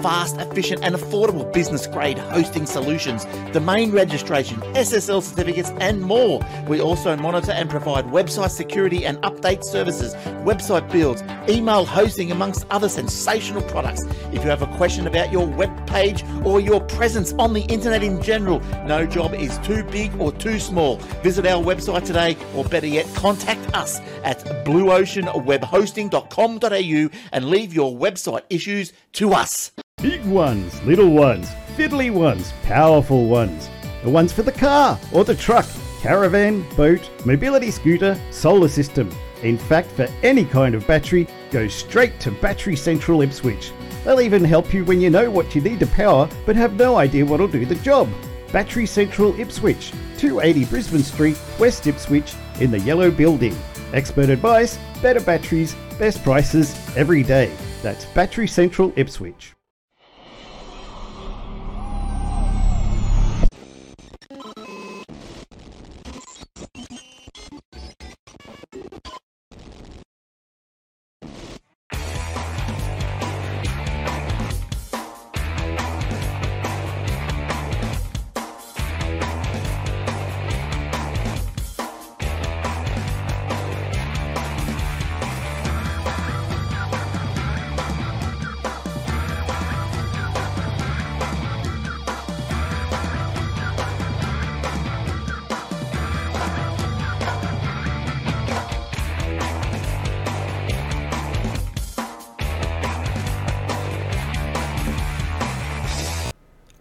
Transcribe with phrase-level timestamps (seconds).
[0.00, 6.40] fast, efficient, and affordable business grade hosting solutions, domain registration, SSL certificates, and more.
[6.66, 10.14] We also monitor and provide website security and update services,
[10.44, 14.02] website builds, email hosting, amongst other sensational products.
[14.32, 18.02] If you have a question about your web page or your presence on the internet
[18.02, 20.96] in general, no job is too big or too small.
[21.22, 28.42] Visit our website today, or better yet, contact us at blueoceanwebhosting.com.au and leave your website
[28.50, 29.70] issues to us.
[30.00, 33.68] Big ones, little ones, fiddly ones, powerful ones.
[34.04, 35.66] The ones for the car or the truck,
[36.00, 39.10] caravan, boat, mobility scooter, solar system.
[39.42, 43.72] In fact, for any kind of battery, go straight to Battery Central Ipswich.
[44.04, 46.96] They'll even help you when you know what you need to power but have no
[46.96, 48.08] idea what'll do the job.
[48.52, 53.56] Battery Central Ipswich, 280 Brisbane Street, West Ipswich, in the yellow building.
[53.92, 57.52] Expert advice, better batteries, best prices every day.
[57.82, 59.57] That's Battery Central Ipswich.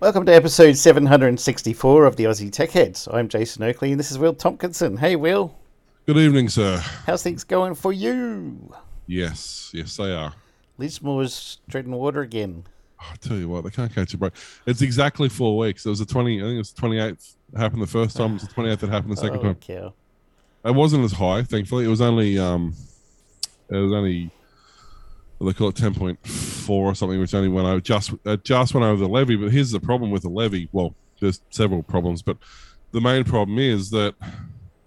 [0.07, 3.09] Welcome to episode 764 of the Aussie Tech Heads.
[3.11, 4.97] I'm Jason Oakley and this is Will Tompkinson.
[4.97, 5.53] Hey, Will.
[6.05, 6.77] Good evening, sir.
[7.05, 8.73] How's things going for you?
[9.05, 10.33] Yes, yes, they are.
[10.77, 12.63] Lismore's treading water again.
[13.01, 14.31] Oh, I tell you what, they can't catch a break.
[14.65, 15.85] It's exactly four weeks.
[15.85, 18.29] It was the 20, I think it was the 28th happened the first time.
[18.29, 19.55] It was the 28th that happened the second oh, time.
[19.55, 19.93] cow.
[20.63, 21.83] It wasn't as high, thankfully.
[21.83, 22.73] It was only, um,
[23.69, 24.31] it was only,
[25.39, 25.75] what they call it
[26.67, 29.35] 10.4 or something, which only went over, just, uh, just went over the levee.
[29.35, 30.69] But here's the problem with the levee.
[30.71, 32.37] Well, there's several problems, but
[32.91, 34.15] the main problem is that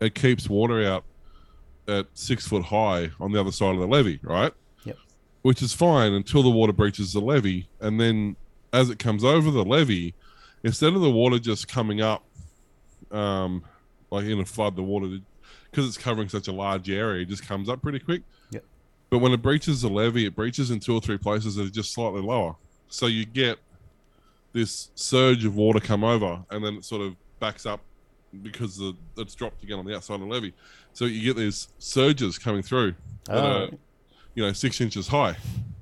[0.01, 1.05] it keeps water out
[1.89, 4.53] at six foot high on the other side of the levee, right?
[4.85, 4.97] Yep.
[5.43, 7.69] Which is fine until the water breaches the levee.
[7.81, 8.37] And then
[8.73, 10.15] as it comes over the levee,
[10.63, 12.25] instead of the water just coming up,
[13.11, 13.65] um,
[14.11, 15.19] like in a flood, the water,
[15.71, 18.23] because it's covering such a large area, it just comes up pretty quick.
[19.11, 21.71] But when it breaches the levee, it breaches in two or three places that are
[21.71, 22.55] just slightly lower.
[22.89, 23.59] So you get
[24.53, 27.81] this surge of water come over and then it sort of backs up
[28.43, 30.55] because the, it's dropped again on the outside of the levee.
[30.93, 32.95] So you get these surges coming through
[33.25, 33.65] that Oh.
[33.65, 33.69] are,
[34.35, 35.37] you know, six inches high.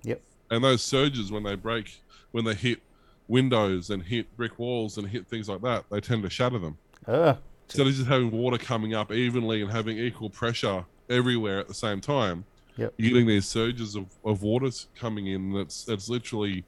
[0.05, 0.21] Yep.
[0.50, 2.00] And those surges, when they break,
[2.33, 2.81] when they hit
[3.27, 6.78] windows and hit brick walls and hit things like that, they tend to shatter them.
[7.06, 11.69] Ah, Instead of just having water coming up evenly and having equal pressure everywhere at
[11.69, 12.45] the same time,
[12.78, 12.94] Yep.
[12.97, 15.53] you're getting these surges of, of waters coming in.
[15.53, 16.65] That's that's literally,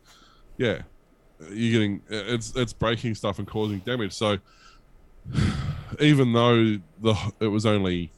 [0.58, 0.82] yeah,
[1.50, 4.12] you're getting it's it's breaking stuff and causing damage.
[4.12, 4.38] So
[6.00, 8.12] even though the it was only,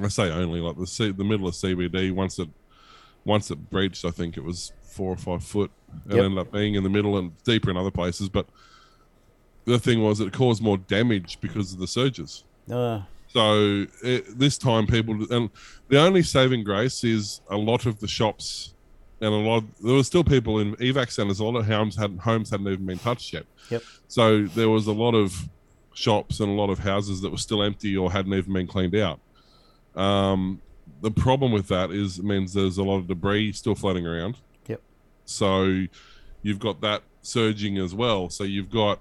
[0.00, 2.48] I say only like the C, the middle of CBD once it
[3.24, 5.70] once it breached, I think it was four or five foot.
[6.08, 6.24] It Yep.
[6.24, 8.46] ended up being in the middle and deeper in other places, but
[9.64, 12.44] the thing was it caused more damage because of the surges.
[12.70, 15.50] ah, So it, this time, people and
[15.88, 18.74] the only saving grace is a lot of the shops
[19.20, 19.64] and a lot.
[19.82, 21.40] there were still people in evac centers.
[21.40, 23.44] A lot of homes hadn't homes hadn't even been touched yet.
[23.70, 23.82] Yep.
[24.06, 25.48] So there was a lot of
[25.94, 28.94] shops and a lot of houses that were still empty or hadn't even been cleaned
[28.94, 29.18] out.
[29.96, 30.60] Um,
[31.00, 34.36] the problem with that is it means there's a lot of debris still floating around.
[34.68, 34.80] Yep.
[35.24, 35.86] So
[36.42, 38.30] you've got that surging as well.
[38.30, 39.00] So you've got,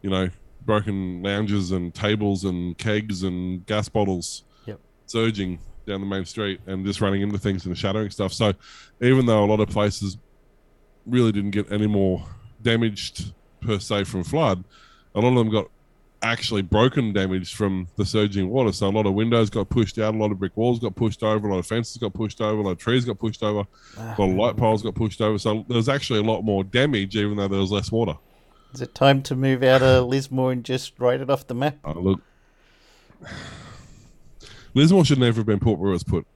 [0.00, 0.30] you know,
[0.64, 4.80] broken lounges and tables and kegs and gas bottles Yep.
[5.06, 8.32] surging down the main street and just running into things and shattering stuff.
[8.32, 8.52] So
[9.00, 10.16] even though a lot of places
[11.06, 12.24] really didn't get any more
[12.62, 14.64] damaged per se from flood,
[15.14, 15.68] a lot of them got
[16.22, 18.70] actually broken damage from the surging water.
[18.72, 21.24] So a lot of windows got pushed out, a lot of brick walls got pushed
[21.24, 23.64] over, a lot of fences got pushed over, a lot of trees got pushed over,
[23.98, 24.14] ah.
[24.16, 25.36] a lot of light poles got pushed over.
[25.38, 28.14] So there was actually a lot more damage, even though there was less water.
[28.74, 31.76] Is it time to move out of Lismore and just write it off the map?
[31.84, 32.20] Oh, look,
[34.74, 36.26] Lismore should never have been put where it was put.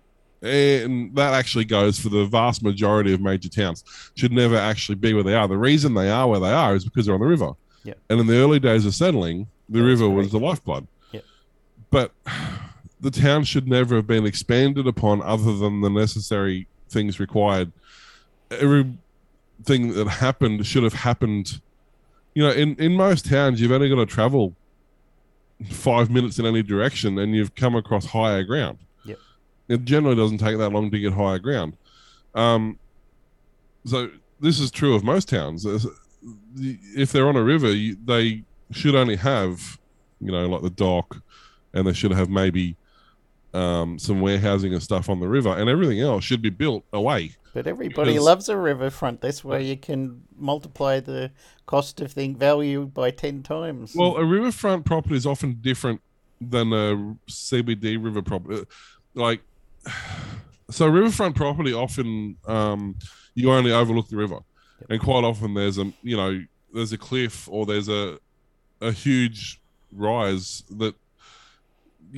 [0.43, 3.85] And that actually goes for the vast majority of major towns.
[4.15, 5.49] Should never actually be where they are.
[5.49, 7.53] The reason they are where they are is because they're on the river.
[7.85, 7.95] Yeah.
[8.11, 10.87] And in the early days of settling, the That's river was the lifeblood.
[11.13, 11.23] Yeah.
[11.91, 12.13] But
[13.01, 17.73] the town should never have been expanded upon other than the necessary things required.
[18.51, 18.99] Everything
[19.95, 21.61] that happened should have happened.
[22.37, 24.55] You know, in in most towns, you've only got to travel
[25.71, 28.77] five minutes in any direction, and you've come across higher ground.
[29.07, 29.19] Yep.
[29.69, 31.79] It generally doesn't take that long to get higher ground.
[32.35, 32.79] Um,
[33.87, 35.67] so this is true of most towns.
[36.95, 39.79] If they're on a river, you, they should only have,
[40.21, 41.23] you know, like the dock,
[41.73, 42.77] and they should have maybe
[43.55, 47.33] um, some warehousing and stuff on the river, and everything else should be built away.
[47.55, 49.23] But everybody Because- loves a riverfront.
[49.23, 51.31] That's where you can multiply the
[51.65, 53.95] cost of thing value by 10 times.
[53.95, 56.03] Well, a riverfront property is often different
[56.39, 58.65] than a CBD river property.
[59.15, 59.41] Like,
[60.71, 62.97] so riverfront property often um,
[63.35, 64.41] you only overlook the river,
[64.91, 66.45] and quite often there's a you know
[66.75, 68.19] there's a cliff or there's a
[68.81, 69.61] a huge
[69.93, 70.95] rise that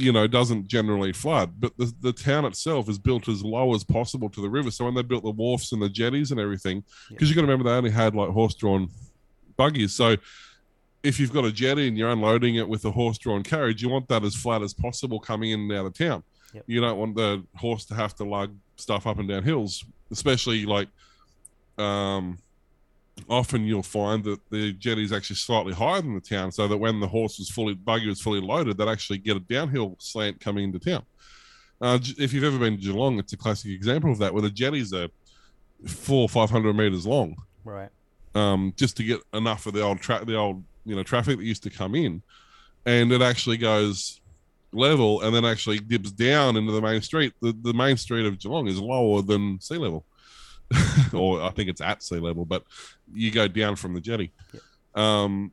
[0.01, 3.85] you know doesn't generally flood but the, the town itself is built as low as
[3.85, 4.71] possible to the river.
[4.71, 7.47] So when they built the wharfs and the jetties and everything because you got to
[7.47, 8.89] remember they only had like horse-drawn
[9.57, 9.95] buggies.
[9.95, 10.17] So
[11.03, 14.09] if you've got a jetty and you're unloading it with a horse-drawn carriage you want
[14.09, 16.23] that as flat as possible coming in and out of town.
[16.55, 16.65] Yep.
[16.67, 20.65] you don't want the horse to have to lug stuff up and down hills especially
[20.65, 20.89] like
[21.77, 22.39] um
[23.29, 26.77] often you'll find that the jetty is actually slightly higher than the town, so that
[26.77, 30.41] when the horse was fully buggy was fully loaded, they'd actually get a downhill slant
[30.41, 31.03] coming into town.
[31.81, 34.51] Uh, if you've ever been to Geelong, it's a classic example of that, where the
[34.51, 35.09] jetties are
[35.87, 37.91] four or five hundred meters long, right.
[38.35, 41.45] um, just to get enough of the old tra- the old you know traffic that
[41.45, 42.21] used to come in,
[42.85, 44.21] and it actually goes
[44.73, 47.33] level and then actually dips down into the main street.
[47.41, 50.05] The the main street of Geelong is lower than sea level,
[51.15, 52.65] or I think it's at sea level, but
[53.13, 54.33] you go down from the jetty.
[54.95, 55.53] Um,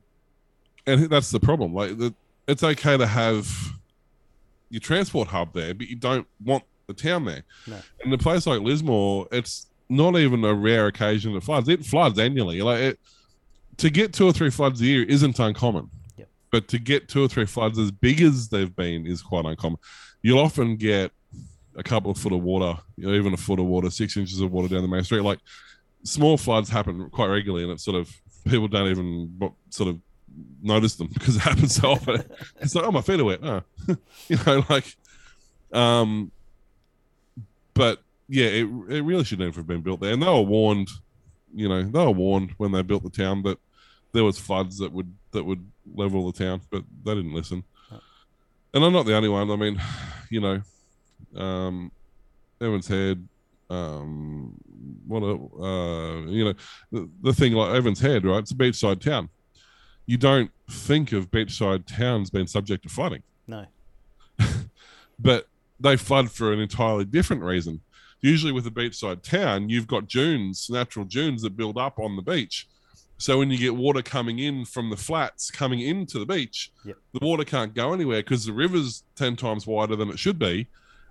[0.86, 1.74] and that's the problem.
[1.74, 2.14] Like the,
[2.46, 3.48] it's okay to have
[4.70, 7.44] your transport hub there, but you don't want the town there.
[7.66, 7.78] No.
[8.02, 11.68] And a place like Lismore, it's not even a rare occasion it floods.
[11.68, 12.62] It floods annually.
[12.62, 12.98] Like it,
[13.78, 15.90] to get two or three floods a year isn't uncommon.
[16.16, 16.28] Yep.
[16.50, 19.78] But to get two or three floods as big as they've been is quite uncommon.
[20.22, 21.12] You'll often get
[21.76, 24.40] a couple of foot of water, you know, even a foot of water, six inches
[24.40, 25.20] of water down the main street.
[25.20, 25.38] Like
[26.02, 28.14] small floods happen quite regularly, and it's sort of
[28.44, 30.00] people don't even sort of
[30.62, 32.24] notice them because it happens so often.
[32.60, 33.40] it's like, oh, my feet are wet.
[33.42, 33.62] Oh.
[34.28, 34.96] you know, like,
[35.72, 36.30] um,
[37.74, 40.12] but yeah, it, it really should never have been built there.
[40.12, 40.88] And they were warned,
[41.54, 43.58] you know, they were warned when they built the town that
[44.12, 45.64] there was floods that would that would
[45.94, 47.62] level the town, but they didn't listen.
[48.72, 49.50] And I'm not the only one.
[49.50, 49.80] I mean,
[50.30, 50.62] you know,
[51.36, 51.90] um,
[52.60, 53.26] Evans Head,
[53.70, 54.54] um,
[55.06, 56.54] what a, uh, you know,
[56.92, 58.38] the, the thing like Evans Head, right?
[58.38, 59.28] It's a beachside town.
[60.06, 63.66] You don't think of beachside towns being subject to flooding No.
[65.18, 65.48] but
[65.80, 67.80] they flood for an entirely different reason.
[68.22, 72.22] Usually, with a beachside town, you've got dunes, natural dunes that build up on the
[72.22, 72.66] beach.
[73.18, 76.96] So when you get water coming in from the flats coming into the beach, Yep.
[77.12, 80.66] the water can't go anywhere because the river's ten times wider than it should be,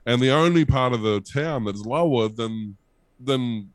[0.06, 2.78] and the only part of the town that's lower than
[3.20, 3.72] than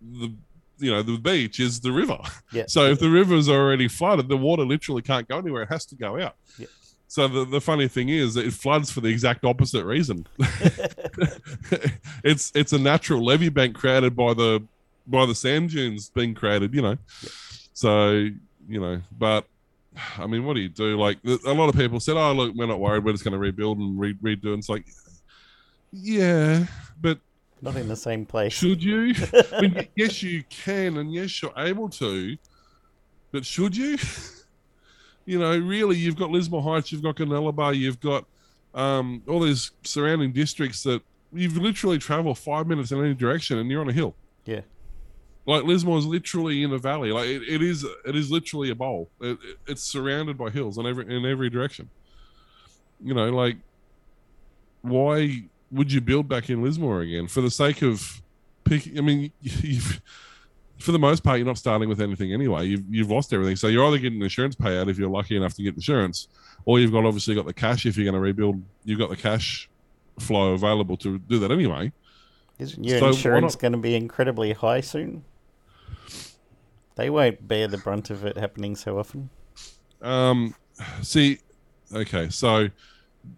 [0.00, 0.32] the
[0.78, 2.18] you know the beach is the river.
[2.52, 2.64] Yeah.
[2.66, 5.94] So if the river's already flooded, the water literally can't go anywhere; it has to
[5.94, 6.34] go out.
[6.58, 6.66] Yeah.
[7.06, 10.26] So the, the funny thing is, that it floods for the exact opposite reason.
[12.24, 14.64] it's it's a natural levee bank created by the
[15.06, 16.96] by the sand dunes being created, you know.
[17.22, 17.28] Yeah.
[17.72, 18.10] So
[18.68, 19.44] you know, but
[20.18, 20.98] I mean, what do you do?
[20.98, 23.04] Like a lot of people said, "Oh, look, we're not worried.
[23.04, 24.86] We're just going to rebuild and re- redo." And it's like,
[25.92, 26.66] yeah,
[27.00, 27.18] but
[27.62, 28.52] Not in the same place.
[28.52, 29.14] should you?
[29.52, 32.36] I mean, yes, you can, and yes, you're able to,
[33.32, 33.98] but should you?
[35.26, 37.16] you know, really, you've got Lismore Heights, you've got
[37.56, 38.24] Bar, you've got
[38.74, 43.70] um, all these surrounding districts that you've literally travel five minutes in any direction, and
[43.70, 44.14] you're on a hill.
[44.44, 44.60] Yeah.
[45.46, 47.10] Like Lismore is literally in a valley.
[47.12, 49.10] Like it, it is, it is literally a bowl.
[49.20, 51.88] It, it- it's surrounded by hills in every in every direction.
[53.02, 53.56] You know, like
[54.82, 58.22] why would you build back in Lismore again for the sake of
[58.64, 58.98] picking?
[58.98, 60.00] I mean, you've,
[60.78, 62.66] for the most part, you're not starting with anything anyway.
[62.66, 65.54] You've you've lost everything, so you're either getting an insurance payout if you're lucky enough
[65.54, 66.28] to get insurance,
[66.64, 68.62] or you've got obviously got the cash if you're going to rebuild.
[68.84, 69.68] You've got the cash
[70.18, 71.92] flow available to do that anyway.
[72.58, 75.24] Isn't your So insurance going to be incredibly high soon?
[76.96, 79.30] They won't bear the brunt of it happening so often.
[80.02, 80.54] Um,
[81.00, 81.38] see,
[81.94, 82.68] okay, so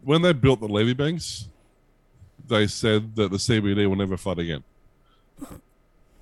[0.02, 1.48] when they built the levee banks,
[2.49, 4.62] they said that the CBD will never flood again.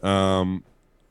[0.02, 0.64] Um,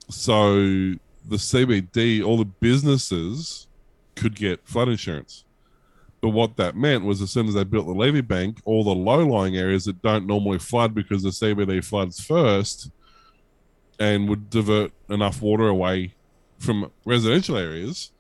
[0.10, 3.68] so the CBD, all the businesses
[4.16, 5.44] could get flood insurance.
[6.22, 8.94] But what that meant was as soon as they built the levee bank, all the
[8.94, 12.90] low lying areas that don't normally flood because the CBD floods first
[14.00, 16.14] and would divert enough water away
[16.58, 18.12] from residential areas.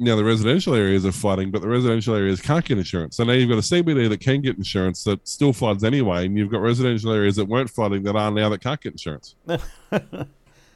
[0.00, 3.16] Now the residential areas are flooding, but the residential areas can't get insurance.
[3.16, 6.38] So now you've got a CBD that can get insurance that still floods anyway, and
[6.38, 9.34] you've got residential areas that weren't flooding that are now that can't get insurance.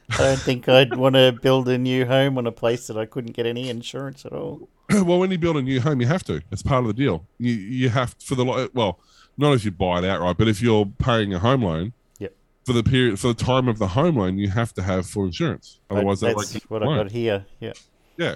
[0.09, 3.05] I don't think I'd want to build a new home on a place that I
[3.05, 4.67] couldn't get any insurance at all.
[4.89, 6.41] well, when you build a new home, you have to.
[6.51, 7.25] It's part of the deal.
[7.37, 8.99] You you have for the well,
[9.37, 12.35] not if you buy it outright, but if you're paying a home loan, Yep.
[12.65, 15.25] for the period for the time of the home loan, you have to have full
[15.25, 15.79] insurance.
[15.89, 17.45] Otherwise, that's like what I got here.
[17.59, 17.73] Yeah.
[18.17, 18.35] Yeah,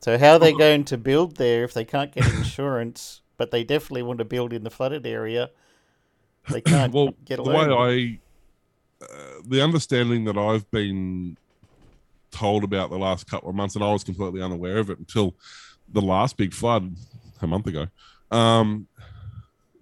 [0.00, 3.64] So how are they going to build there if they can't get insurance, but they
[3.64, 5.50] definitely want to build in the flooded area?
[6.50, 8.18] They can't well, get a the way
[9.00, 11.36] I, uh, the understanding that I've been
[12.30, 15.34] told about the last couple of months, and I was completely unaware of it until
[15.92, 16.94] the last big flood
[17.42, 17.86] a month ago.
[18.30, 18.86] Um,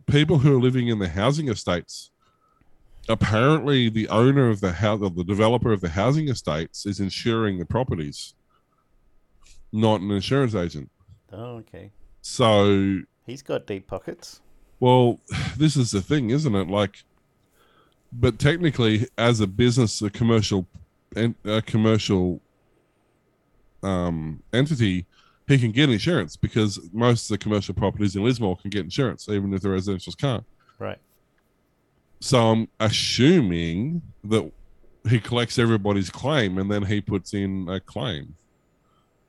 [0.07, 2.11] people who are living in the housing estates,
[3.09, 7.67] apparently, the owner of the house, the developer of the housing estates, is insuring the
[7.67, 8.35] properties,
[9.73, 10.91] not an insurance agent.
[11.33, 11.91] Oh, okay.
[12.23, 14.41] So He's got deep pockets.
[14.81, 15.21] Well,
[15.57, 16.69] this is the thing, isn't it?
[16.69, 17.05] Like,
[18.13, 20.67] but technically, as a business, a commercial,
[21.45, 22.41] a commercial
[23.83, 25.07] um, entity,
[25.47, 29.29] he can get insurance because most of the commercial properties in Lismore can get insurance,
[29.29, 30.45] even if the residentials can't.
[30.79, 30.99] Right.
[32.21, 34.51] So I'm assuming that
[35.09, 38.35] he collects everybody's claim and then he puts in a claim.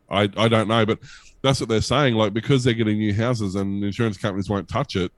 [0.10, 1.00] I I don't know, but
[1.42, 2.16] that's what they're saying.
[2.16, 5.12] Like because they're getting new houses and insurance companies won't touch it,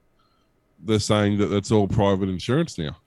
[0.84, 2.98] they're saying that it's all private insurance now.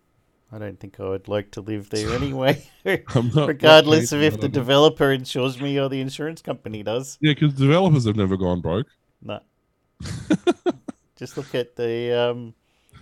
[0.52, 2.64] I don't think I would like to live there anyway.
[2.84, 7.18] Regardless of if the developer insures me or the insurance company does.
[7.20, 8.86] yeah, because developers have never gone broke.
[9.20, 9.40] No.
[11.16, 12.54] Just look at the um,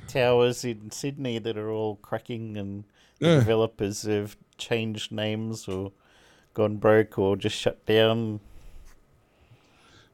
[0.06, 2.84] towers in Sydney that are all cracking and
[3.18, 3.38] the Yeah.
[3.38, 5.92] developers have changed names or
[6.54, 8.40] gone broke or just shut down.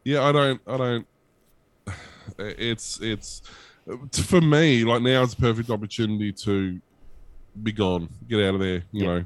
[0.08, 1.06] Yeah, I don't, I don't.
[2.38, 3.42] It's it's
[4.22, 6.80] for me like now it's a perfect opportunity to
[7.62, 9.06] be gone, get out of there, you Yeah.
[9.06, 9.24] know.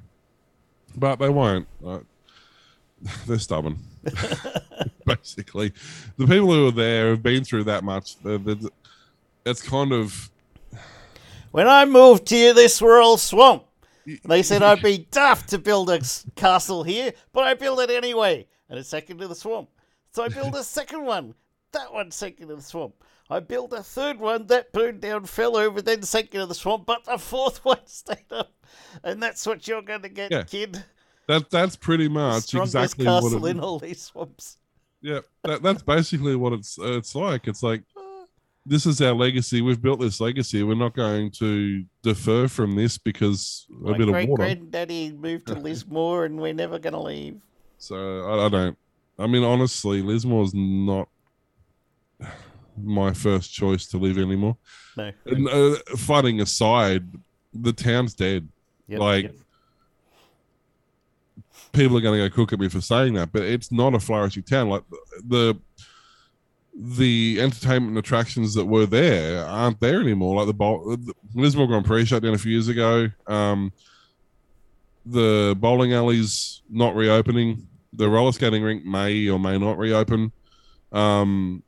[0.96, 1.68] But they won't.
[1.86, 2.00] Uh,
[3.28, 3.78] they're stubborn.
[5.06, 5.72] Basically,
[6.16, 8.18] the people who are there have been through that much.
[8.18, 8.56] They're, they're,
[9.46, 10.30] it's kind of
[11.52, 13.66] When I moved here, this all swamp.
[14.24, 16.00] They said I'd be daft to build a
[16.34, 19.68] castle here, but I built it anyway, and it's second to the swamp.
[20.12, 21.34] So I built a second one.
[21.72, 22.94] That one second to the swamp.
[23.30, 26.84] I built a third one that burned down, fell over, then sank into the swamp,
[26.84, 28.52] but the fourth one stayed up.
[29.02, 30.42] And that's what you're going to get, Yeah.
[30.42, 30.84] kid.
[31.28, 31.48] that.
[31.50, 34.58] That's pretty much strongest exactly what castle it, in all these swamps.
[35.00, 37.48] Yeah, that, that's basically what it's uh, it's like.
[37.48, 37.82] It's like
[38.66, 39.60] this is our legacy.
[39.62, 40.62] We've built this legacy.
[40.62, 44.42] We're not going to defer from this because a My bit of great water.
[44.44, 47.40] granddaddy moved to Lismore, and we're never going to leave.
[47.78, 48.78] So I, I don't.
[49.18, 51.08] I mean, honestly, Lismore's not
[52.82, 54.56] my first choice to live anymore.
[54.96, 55.12] No.
[55.26, 57.06] And, uh, fighting aside,
[57.52, 58.48] the town's dead.
[58.88, 59.34] Yep, like- yep.
[61.72, 63.98] People are going to go cook at me for saying that, but it's not a
[64.00, 64.68] flourishing town.
[64.68, 64.82] Like
[65.24, 65.58] the
[66.74, 70.36] the entertainment attractions that were there aren't there anymore.
[70.36, 73.10] Like the, bowl, the Lismore Grand Prix shut down a few years ago.
[73.26, 73.72] Um,
[75.06, 77.66] the bowling alleys not reopening.
[77.92, 80.32] The roller skating rink may or may not reopen.
[80.92, 81.62] Um,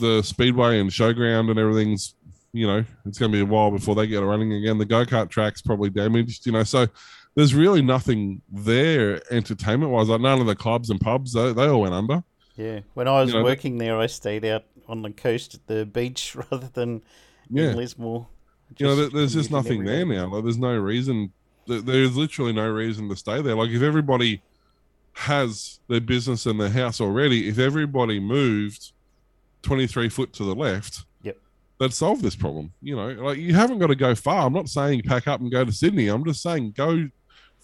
[0.00, 2.14] the speedway and showground and everything's,
[2.52, 4.78] you know, it's going to be a while before they get running again.
[4.78, 6.62] The go kart track's probably damaged, you know.
[6.64, 6.86] So
[7.34, 10.08] there's really nothing there entertainment wise.
[10.08, 12.22] Like none of the clubs and pubs, they, they all went under.
[12.56, 15.66] Yeah, when I was You know, working there, I stayed out on the coast at
[15.66, 17.02] the beach rather than
[17.50, 17.70] Yeah.
[17.70, 18.26] in Lismore.
[18.78, 20.28] you know, there's just nothing there now.
[20.28, 21.32] Like, there's no reason.
[21.66, 23.54] There's literally no reason to stay there.
[23.56, 24.40] Like, if everybody
[25.16, 28.92] has their business and their house already, if everybody moved
[29.62, 31.38] 23 foot to the left, Yep.
[31.78, 32.72] that'd solve this problem.
[32.82, 34.46] You know, like you haven't got to go far.
[34.46, 36.08] I'm not saying pack up and go to Sydney.
[36.08, 37.08] I'm just saying go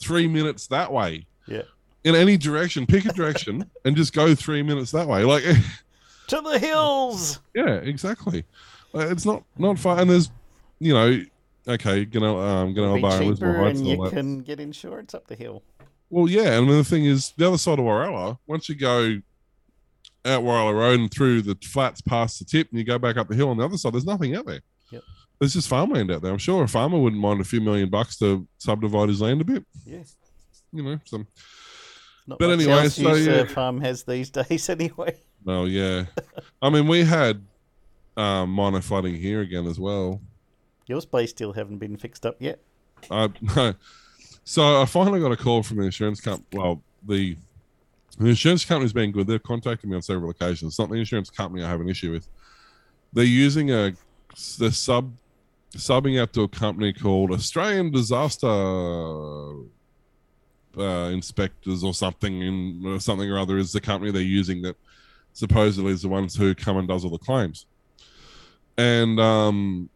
[0.00, 1.26] three minutes that way.
[1.46, 1.62] Yeah.
[2.04, 5.24] In any direction, pick a direction and just go three minutes that way.
[5.24, 5.44] Like,
[6.28, 7.40] To the hills!
[7.54, 8.44] Yeah, exactly.
[8.94, 10.30] Uh, it's not not far, and there's,
[10.78, 11.20] you know,
[11.68, 14.10] okay, gonna um, gonna Be bar and cheaper and and you that.
[14.12, 15.62] can get insurance up the hill.
[16.12, 19.22] Well, yeah, and the thing is, the other side of Wyrallah, once you go
[20.26, 23.28] out Wyrallah Road and through the flats past the tip, and you go back up
[23.28, 24.60] the hill on the other side, there's nothing out there.
[24.90, 25.02] Yep.
[25.40, 26.30] There's just farmland out there.
[26.30, 29.44] I'm sure a farmer wouldn't mind a few million bucks to subdivide his land a
[29.44, 29.64] bit.
[29.86, 30.02] Yeah.
[30.70, 31.24] You know, so
[32.26, 33.46] Not But anyway, so, yeah.
[33.46, 35.16] farm has these days anyway.
[35.46, 36.04] well, yeah.
[36.60, 37.42] I mean, we had
[38.18, 40.20] um, minor flooding here again as well.
[40.86, 42.60] Your place still haven't been fixed up yet.
[43.10, 43.74] Uh, no,
[44.44, 46.58] So I finally got a call from the insurance company.
[46.58, 47.36] Well, the
[48.18, 49.26] the insurance company's been good.
[49.26, 50.72] They've contacted me on several occasions.
[50.72, 52.28] It's not the insurance company I have an issue with.
[53.12, 53.92] They're using a
[54.58, 55.12] the sub
[55.76, 58.48] subbing out to a company called Australian Disaster
[60.76, 64.76] uh, Inspectors or something, in or something or other is the company they're using that
[65.32, 67.66] supposedly is the ones who come and does all the claims.
[68.76, 69.88] And um,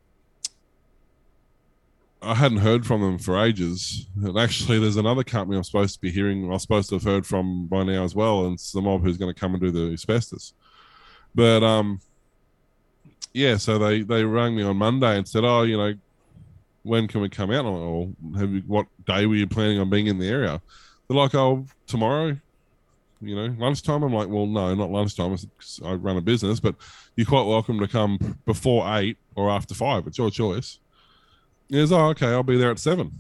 [2.23, 4.07] I hadn't heard from them for ages.
[4.23, 6.51] And actually, there's another company I'm supposed to be hearing.
[6.51, 9.17] I'm supposed to have heard from by now as well, and it's the mob who's
[9.19, 10.55] going to come and do the asbestos.
[11.35, 12.01] But um,
[13.35, 15.95] yeah, so they they rang me on Monday and said, "Oh, you know,
[16.83, 18.09] when can we come out?" Or
[18.39, 20.61] have you, what day were you planning on being in the area?
[21.07, 22.39] They're like, "Oh, tomorrow."
[23.23, 24.03] You know, lunchtime.
[24.03, 25.35] I'm like, well, no, not lunchtime.
[25.83, 26.75] I run a business, but
[27.17, 30.07] you're quite welcome to come before eight or after five.
[30.07, 30.79] It's your choice.
[31.69, 33.13] He goes, oh, okay, I'll be there at seven.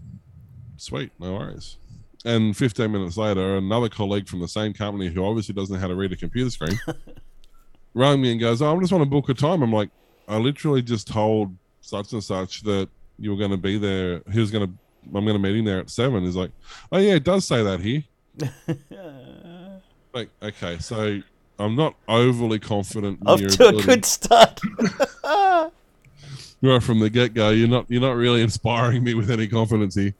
[0.76, 1.76] Sweet, no worries.
[2.24, 5.88] And 15 minutes later, another colleague from the same company who obviously doesn't know how
[5.88, 6.78] to read a computer screen
[7.94, 9.62] rang me and goes, oh, I just want to book a time.
[9.62, 9.90] I'm like,
[10.28, 12.88] I literally just told such and such that
[13.18, 14.22] you were going to be there.
[14.30, 14.72] He was going to,
[15.06, 16.24] I'm going to meet him there at seven.
[16.24, 16.50] He's like,
[16.92, 18.04] oh, yeah, it does say that here.
[20.12, 21.20] like, okay, so
[21.58, 23.20] I'm not overly confident.
[23.24, 24.60] Off to a good start.
[26.66, 27.50] right from the get go.
[27.50, 30.14] You're not you're not really inspiring me with any confidence here.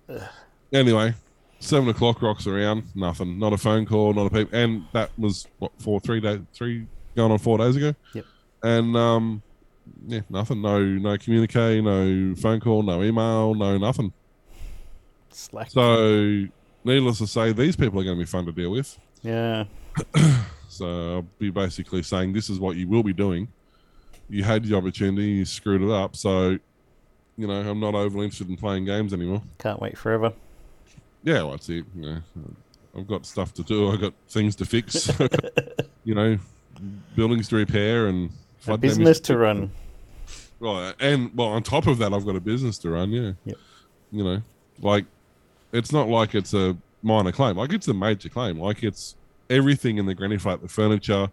[0.73, 1.15] Anyway,
[1.61, 5.47] seven o'clock rocks around, nothing, not a phone call, not a peep, and that was
[5.59, 7.95] what four, three days, three going on four days ago.
[8.15, 8.25] Yep.
[8.63, 9.43] And um,
[10.07, 14.13] yeah, nothing, no no communique, no phone call, no email, no nothing.
[15.31, 15.71] Slack.
[15.71, 16.47] So,
[16.85, 18.99] needless to say, these people are going to be fun to deal with.
[19.23, 19.65] yeah.
[20.69, 23.49] So I'll be basically saying this is what you will be doing.
[24.29, 26.17] You had the opportunity, you screwed it up.
[26.17, 26.59] So,
[27.37, 29.43] you know, I'm not overly interested in playing games anymore.
[29.59, 30.33] Can't wait forever.
[31.23, 31.85] Yeah, well, that's it.
[31.95, 32.19] You know,
[32.97, 33.91] I've got stuff to do.
[33.91, 35.11] I've got things to fix.
[36.05, 36.39] you know,
[37.15, 38.31] buildings to repair and
[38.65, 39.71] A damage business to run.
[40.59, 43.11] Right, and well, on top of that, I've got a business to run.
[43.11, 43.57] Yeah, Yep.
[44.13, 44.43] you know,
[44.81, 45.05] like
[45.73, 47.57] it's not like it's a minor claim.
[47.57, 48.59] Like it's a major claim.
[48.59, 49.17] Like it's
[49.51, 51.29] everything in the granny flat, the furniture,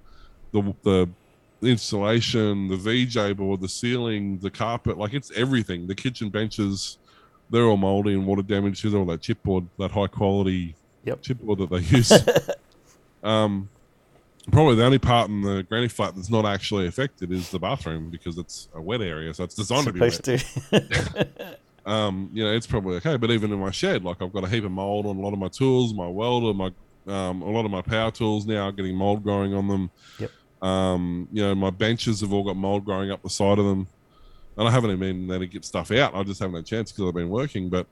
[0.51, 1.09] the the
[1.69, 4.97] installation, the VJ board, the ceiling, the carpet.
[4.97, 5.87] Like it's everything.
[5.87, 6.97] The kitchen benches,
[7.49, 8.83] they're all moldy and water damaged.
[8.83, 11.21] There's all that chipboard, that high quality Yep.
[11.21, 12.11] chipboard that they use.
[13.23, 13.69] um,
[14.51, 18.09] probably the only part in the granny flat that's not actually affected is the bathroom
[18.09, 20.13] because it's a wet area, so it's designed to be wet.
[20.13, 21.57] Supposed to.
[21.85, 23.17] Um, you know, it's probably okay.
[23.17, 25.33] But even in my shed, like I've got a heap of mold on a lot
[25.33, 26.71] of my tools, my welder, my
[27.05, 29.91] um, a lot of my power tools now are getting mold growing on them.
[30.19, 30.31] Yep.
[30.63, 33.85] Um, you know, my benches have all got mold growing up the side of them,
[34.57, 36.15] and I haven't even been there to get stuff out.
[36.15, 37.69] I just haven't had a chance because I've been working.
[37.69, 37.85] But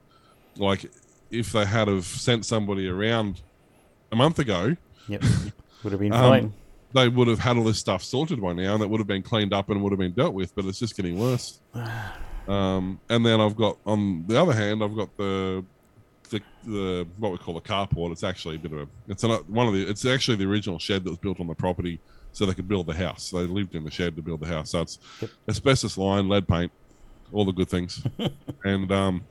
[0.58, 0.90] like,
[1.30, 3.42] if they had have sent somebody around
[4.12, 4.76] a month ago,
[5.08, 5.22] yep.
[5.84, 6.54] Would have been Um, fine.
[6.94, 9.24] they would have had all this stuff sorted by now, and it would have been
[9.24, 10.56] cleaned up and would have been dealt with.
[10.56, 11.60] But it's just getting worse.
[12.48, 15.64] Um, and then I've got on the other hand, I've got the
[16.32, 18.12] the, the what we call a carport.
[18.12, 20.80] It's actually a bit of a it's an, one of the it's actually the original
[20.80, 22.00] shed that was built on the property
[22.34, 23.30] so they could build the house.
[23.30, 24.72] They lived in the shed to build the house.
[24.72, 25.30] So it's Yep.
[25.50, 26.72] asbestos line, lead paint,
[27.32, 28.02] all the good things,
[28.64, 29.24] and um,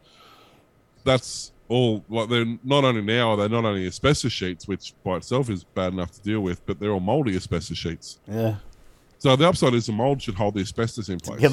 [1.04, 2.04] that's all.
[2.08, 5.64] Like they're not only now are they not only asbestos sheets, which by itself is
[5.64, 8.18] bad enough to deal with, but they're all moldy asbestos sheets.
[8.26, 8.56] Yeah.
[9.18, 11.40] So the upside is the mold should hold the asbestos in place.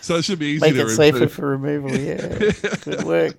[0.00, 1.32] So it should be easy Make to it safer remove.
[1.32, 1.90] for removal.
[1.98, 2.16] Yeah.
[2.84, 3.36] Good work.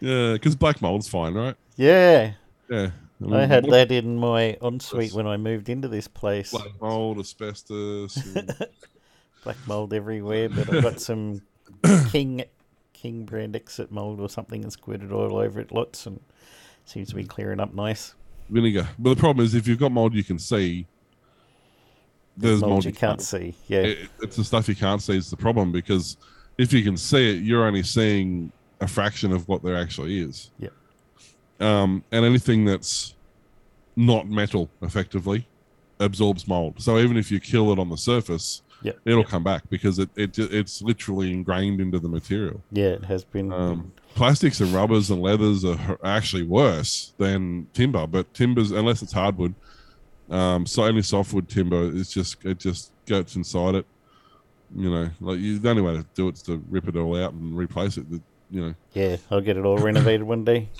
[0.00, 1.54] Yeah, because black mold's fine, right?
[1.76, 2.32] Yeah.
[2.70, 2.90] Yeah.
[3.32, 6.50] I had that in my ensuite when I moved into this place.
[6.52, 8.16] Black mold, asbestos.
[8.34, 8.54] and-
[9.44, 11.42] Black mold everywhere, but I've got some
[12.10, 12.44] King
[12.92, 16.20] King brand exit mold or something and squirted oil over it lots and
[16.84, 18.14] seems to be clearing up nice.
[18.50, 18.86] vinegar.
[18.98, 20.86] But the problem is, if you've got mold you can see,
[22.36, 23.54] there's mold mold you can't see.
[23.68, 23.80] Yeah.
[23.80, 26.18] It, it's the stuff you can't see is the problem because
[26.58, 30.50] if you can see it, you're only seeing a fraction of what there actually is.
[30.58, 30.72] Yep.
[31.60, 33.14] Um, and anything that's
[33.96, 35.46] not metal effectively
[35.98, 36.80] absorbs mold.
[36.80, 38.98] So even if you kill it on the surface, Yep.
[39.04, 42.62] it'll come back because it, it it's literally ingrained into the material.
[42.72, 43.52] Yeah, it has been.
[43.52, 49.12] Um, plastics and rubbers and leathers are actually worse than timber, but timbers, unless it's
[49.12, 49.54] hardwood,
[50.30, 53.86] um, so only softwood timber is just it just gets inside it.
[54.74, 57.22] You know, like you, the only way to do it is to rip it all
[57.22, 58.06] out and replace it.
[58.50, 60.70] You know, yeah, I'll get it all renovated one day.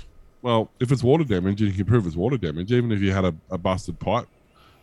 [0.42, 2.72] Well, if it's water damage, you can prove it's water damage.
[2.72, 4.26] Even if you had a, a busted pipe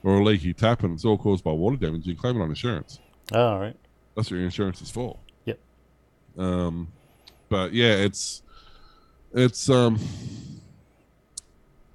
[0.04, 2.44] or a leaky tap and it's all caused by water damage, you can claim it
[2.44, 3.00] on insurance.
[3.34, 3.76] Oh, all right.
[4.16, 5.18] That's what your insurance is for.
[5.46, 5.60] Yep.
[6.38, 6.88] Um,
[7.50, 8.42] but yeah, it's
[9.34, 10.00] it's um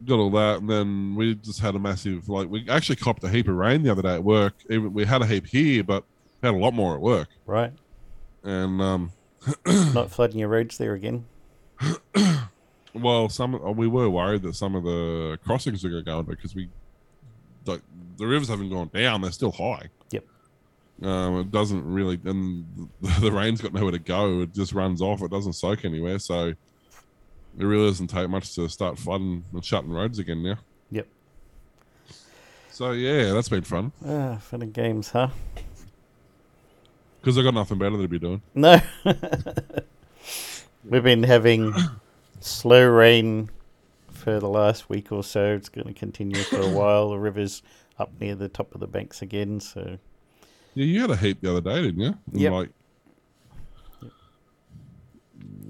[0.05, 3.29] got all that, and then we just had a massive like we actually copped a
[3.29, 4.55] heap of rain the other day at work.
[4.71, 6.05] Even we had a heap here, but
[6.43, 7.73] had a lot more at work, Right.
[8.43, 9.13] and um
[9.67, 11.25] Not flooding your roads there again.
[12.95, 16.19] Well, some uh, we were worried that some of the crossings were going to go
[16.19, 16.69] under because we,
[17.65, 17.81] like,
[18.19, 19.89] the rivers haven't gone down; they're still high.
[20.11, 20.25] Yep.
[21.03, 24.43] Um, it doesn't really, and the, the rain's got nowhere to go.
[24.43, 25.23] It just runs off.
[25.23, 26.57] It doesn't soak anywhere, so it
[27.57, 30.57] really doesn't take much to start flooding and shutting roads again now.
[30.91, 31.07] Yep.
[32.71, 35.29] So yeah, that's been fun Ah, fun and games, huh?
[37.21, 38.43] because I got nothing better to be doing.
[38.55, 38.81] No.
[40.85, 41.73] We've been having
[42.45, 43.51] slow rain
[44.11, 45.55] for the last week or so.
[45.55, 47.11] It's going to continue for a while.
[47.11, 47.63] The river's
[47.99, 49.99] up near the top of the banks again, so
[50.75, 52.19] Yeah, you had a heap the other day, didn't you?
[52.33, 52.53] Yep.
[52.53, 52.71] Like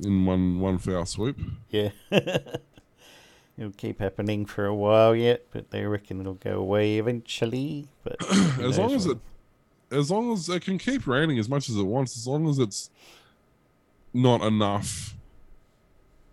[0.04, 1.38] in one one foul swoop.
[1.70, 1.90] yeah.
[2.10, 7.88] it'll keep happening for a while yet, but they reckon it'll go away eventually.
[8.02, 8.16] But
[8.60, 9.18] as long as it
[9.90, 12.58] as long as it can keep raining as much as it wants as long as
[12.58, 12.90] it's
[14.14, 15.14] not enough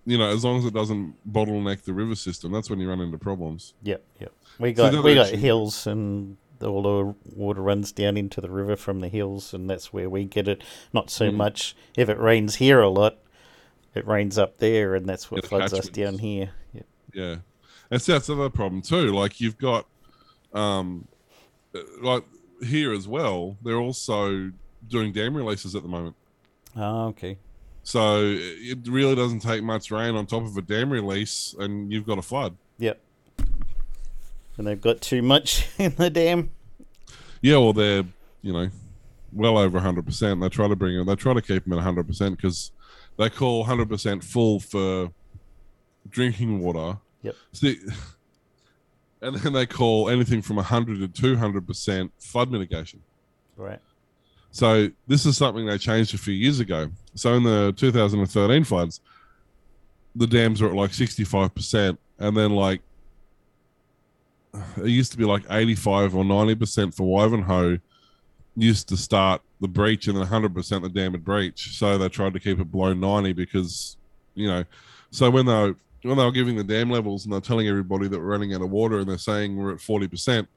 [0.10, 3.00] you know as long as it doesn't bottleneck the river system that's when you run
[3.02, 4.34] into problems Yep, yep.
[4.58, 8.42] We So got the we got issue- hills and all the water runs down into
[8.42, 10.62] the river from the hills and that's where we get it.
[10.92, 11.36] Not so Mm.
[11.36, 13.18] much if it rains here a lot,
[13.96, 16.50] it rains up there and that's what Yeah, floods us down here.
[16.74, 16.86] Yep.
[17.14, 17.36] yeah
[17.92, 19.88] and so that's another problem too like you've got
[20.54, 21.08] um
[22.02, 22.24] like
[22.64, 24.52] here as well they're also
[24.88, 26.16] doing dam releases at the moment
[26.76, 27.38] Ah, okay.
[27.90, 32.06] So it really doesn't take much rain on top of a dam release and you've
[32.06, 33.02] got a flood Yep.
[34.58, 36.50] And they've got too much in the dam.
[37.42, 38.06] Yeah, well, they're
[38.42, 38.70] you know
[39.32, 40.42] well over hundred percent.
[40.42, 41.06] They try to bring it.
[41.06, 42.72] They try to keep them at hundred percent because
[43.18, 45.12] they call hundred percent full for
[46.10, 46.98] drinking water.
[47.22, 47.36] Yep.
[47.54, 47.78] See,
[49.22, 53.02] and then they call anything from hundred to two hundred percent flood mitigation.
[53.56, 53.80] Right.
[54.52, 56.90] So this is something they changed a few years ago.
[57.16, 59.02] So in the 2013 floods,
[60.16, 62.82] the dams were at like 65%, and then like
[64.78, 67.80] it used to be like 85 or 90% for Wivenhoe
[68.56, 71.78] used to start the breach, and then 100% the dam would breach.
[71.78, 73.98] So they tried to keep it below 90 because
[74.36, 74.64] you know.
[75.12, 78.18] So when they when they were giving the dam levels and they're telling everybody that
[78.18, 80.48] we're running out of water, and they're saying we're at 40%.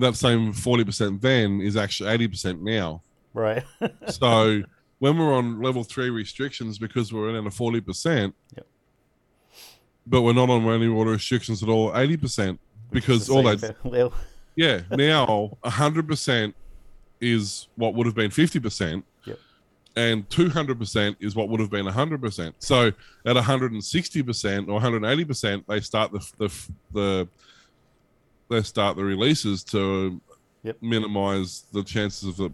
[0.00, 3.64] That same 40% then is actually 80% now Right.
[4.08, 4.62] so
[4.98, 8.66] when we're on level three restrictions because we're in at forty percent, Yep.
[10.06, 12.58] but we're not on any water restrictions at all, eighty percent.
[12.90, 14.12] Because all that, well,
[14.56, 16.54] yeah, now hundred percent
[17.20, 19.38] is what would have been fifty percent, Yep.
[19.96, 22.56] and two hundred percent is what would have been hundred percent.
[22.58, 22.90] So
[23.24, 26.62] at hundred and sixty percent or one hundred and eighty percent, they start the the
[26.92, 27.28] the
[28.50, 30.20] they start the releases to
[30.62, 30.76] Yep.
[30.82, 32.52] minimize the chances of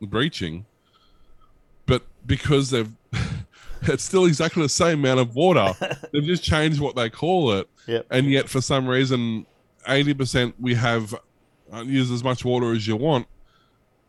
[0.00, 0.66] the breaching.
[1.86, 2.90] But because they've
[3.82, 5.74] it's still exactly the same amount of water,
[6.12, 8.04] they've just changed what they call it, yep.
[8.10, 9.46] and yet for some reason,
[9.86, 11.14] eighty percent we have
[11.72, 13.28] uh, use as much water as you want,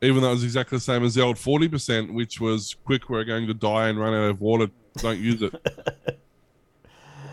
[0.02, 3.08] even though it's exactly the same as the old forty percent, which was quick.
[3.08, 4.68] We're going to die and run out of water.
[4.98, 5.54] Don't use it.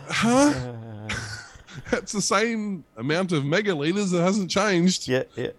[0.07, 0.73] huh?
[1.93, 4.13] It's the same amount of mega megaliters.
[4.13, 5.07] It hasn't changed.
[5.07, 5.51] yeah, yeah.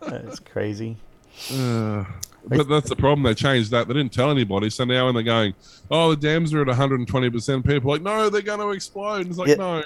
[0.00, 0.96] That's crazy.
[1.52, 2.04] Uh,
[2.48, 3.22] but that's the problem.
[3.24, 3.88] They changed that.
[3.88, 4.70] They didn't tell anybody.
[4.70, 5.54] So now when they're going,
[5.90, 9.22] oh, the dams are at 120%, people are like, no, they're going to explode.
[9.22, 9.56] And it's like, Yeah.
[9.56, 9.82] no,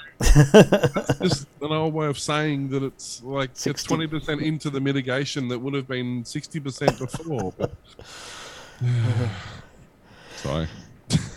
[1.25, 3.69] just an old way of saying that it's like 60.
[3.71, 7.53] it's 20% into the mitigation that would have been 60% before.
[7.57, 7.71] But,
[10.35, 10.67] sorry.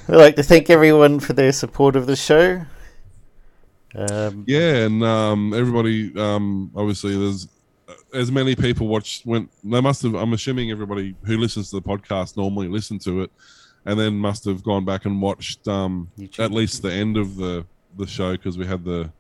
[0.09, 2.65] I'd like to thank everyone for their support of the show.
[3.97, 7.49] Um, Yeah, and um, everybody, um, obviously, there's
[8.13, 10.15] as many people watch when they must have.
[10.15, 13.31] I'm assuming everybody who listens to the podcast normally listen to it,
[13.85, 17.67] and then must have gone back and watched um, at least the end of the
[17.97, 19.11] the show because we had the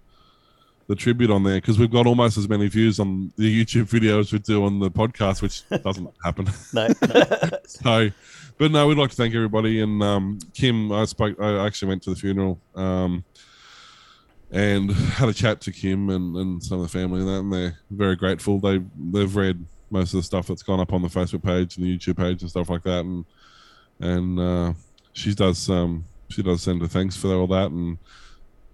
[0.86, 4.20] the tribute on there because we've got almost as many views on the YouTube video
[4.20, 6.46] as we do on the podcast, which doesn't happen.
[6.72, 6.88] no,
[7.66, 8.10] So,
[8.58, 9.80] but no, we'd like to thank everybody.
[9.80, 11.40] And um, Kim, I spoke.
[11.40, 13.24] I actually went to the funeral um,
[14.50, 17.52] and had a chat to Kim and, and some of the family and that, and
[17.52, 18.58] they're very grateful.
[18.60, 18.80] They
[19.12, 21.96] they've read most of the stuff that's gone up on the Facebook page and the
[21.98, 23.24] YouTube page and stuff like that, and
[24.00, 24.72] and uh,
[25.12, 27.70] she does um, she does send her thanks for all that.
[27.70, 27.98] And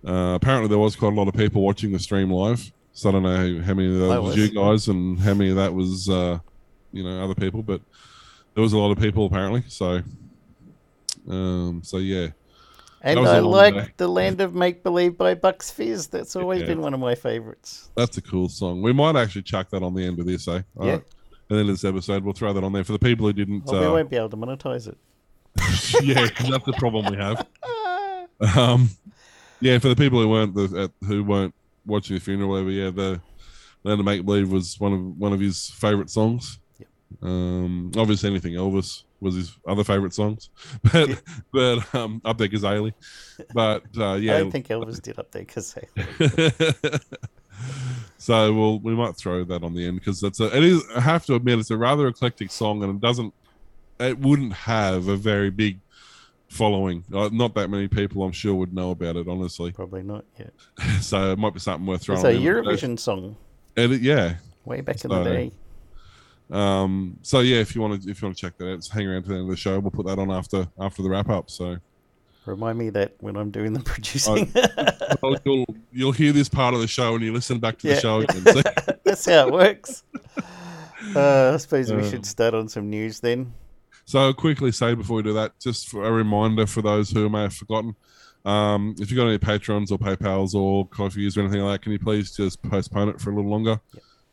[0.06, 2.70] uh, apparently, there was quite a lot of people watching the stream live.
[2.92, 4.36] So I don't know how many of that I was was.
[4.36, 6.38] you guys and how many of that was uh,
[6.92, 7.80] you know other people, but.
[7.80, 7.86] There-
[8.52, 9.62] there was a lot of people apparently.
[9.68, 10.02] So,
[11.28, 12.30] um, so yeah.
[13.02, 13.96] And I like.
[13.96, 16.08] The Land of Make Believe by Bucks Fizz.
[16.08, 16.68] That's always Yeah.
[16.68, 17.90] been one of my favorites.
[17.96, 18.82] That's a cool song.
[18.82, 20.62] We might actually chuck that on the end of this, eh?
[20.80, 20.94] Yeah.
[20.94, 21.04] At
[21.48, 23.64] the end of this episode, we'll throw that on there for the people who didn't.
[23.64, 24.98] Well, we uh, won't be able to monetize it.
[26.02, 27.46] yeah, that's the problem we have.
[28.56, 28.88] Um,
[29.60, 32.70] yeah, for the people who weren't the, at, who weren't watching the funeral, whatever.
[32.70, 33.20] Yeah, the
[33.84, 36.58] Land of Make Believe was one of one of his favorite songs.
[36.78, 36.88] Yep.
[37.22, 40.50] Um, obviously, anything Elvis was his other favorite songs,
[40.92, 42.92] but but um, up there Cazaly.
[43.54, 45.76] But uh, I yeah, don't think Elvis did up there because
[48.18, 51.00] so we'll we might throw that on the end because that's a it is I
[51.00, 53.34] have to admit it's a rather eclectic song and it doesn't
[53.98, 55.80] it wouldn't have a very big
[56.48, 57.04] following.
[57.12, 59.72] Uh, not that many people I'm sure would know about it honestly.
[59.72, 60.52] probably not yet.
[61.00, 62.24] So it might be something worth throwing.
[62.24, 62.40] It's a.
[62.40, 63.36] Eurovision song
[63.76, 64.36] And it, yeah.
[64.64, 65.52] way back in the day.
[66.50, 69.06] Um, so yeah, if you want to if you want to check that out, hang
[69.06, 69.78] around to the end of the show.
[69.78, 71.50] We'll put that on after after the wrap up.
[71.50, 71.76] So
[72.46, 74.52] Remind me that when I'm doing the producing.
[75.22, 78.00] well, you'll you'll hear this part of the show and you listen back to the
[78.00, 78.44] show again.
[78.46, 78.62] So-
[79.04, 80.02] That's how it works.
[81.16, 83.52] Uh, I suppose we Um, should start on some news then.
[84.04, 87.28] So I'll quickly say before we do that, just for a reminder for those who
[87.30, 87.96] may have forgotten,
[88.44, 91.92] um, if you've got any patrons or PayPal's or coffees or anything like that, can
[91.92, 93.80] you please just postpone it for a little longer?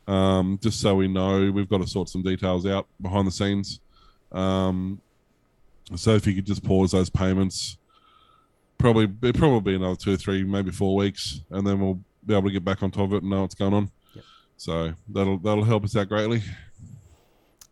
[0.08, 3.80] Um, just so we know, we've got to sort some details out behind the scenes.
[4.32, 5.00] Um,
[5.94, 7.76] so if you could just pause those payments,
[8.78, 12.48] probably probably be another two or three, maybe four weeks, and then we'll be able
[12.48, 13.90] to get back on top of it and know what's going on.
[14.14, 14.24] Yep.
[14.56, 16.42] So that'll that'll help us out greatly.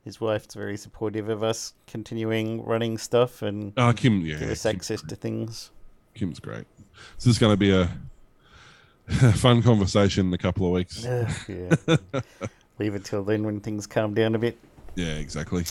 [0.04, 4.62] His wife's very supportive of us continuing running stuff and Uh, Kim, yeah, give us
[4.62, 5.70] Kim- access to things.
[6.14, 6.64] Kim's great.
[7.16, 7.90] This is going to be a
[9.34, 11.04] fun conversation in a couple of weeks.
[11.04, 11.96] Ugh, yeah.
[12.78, 14.58] Leave it till then when things calm down a bit.
[14.94, 15.64] Yeah, exactly.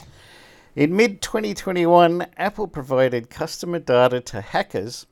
[0.76, 5.06] In mid 2021, Apple provided customer data to hackers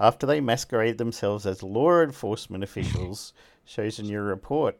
[0.00, 3.32] after they masqueraded themselves as law enforcement officials,
[3.64, 4.78] shows a new report.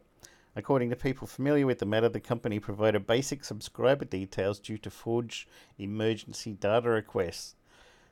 [0.55, 4.91] According to people familiar with the matter, the company provided basic subscriber details due to
[4.91, 7.55] forged emergency data requests.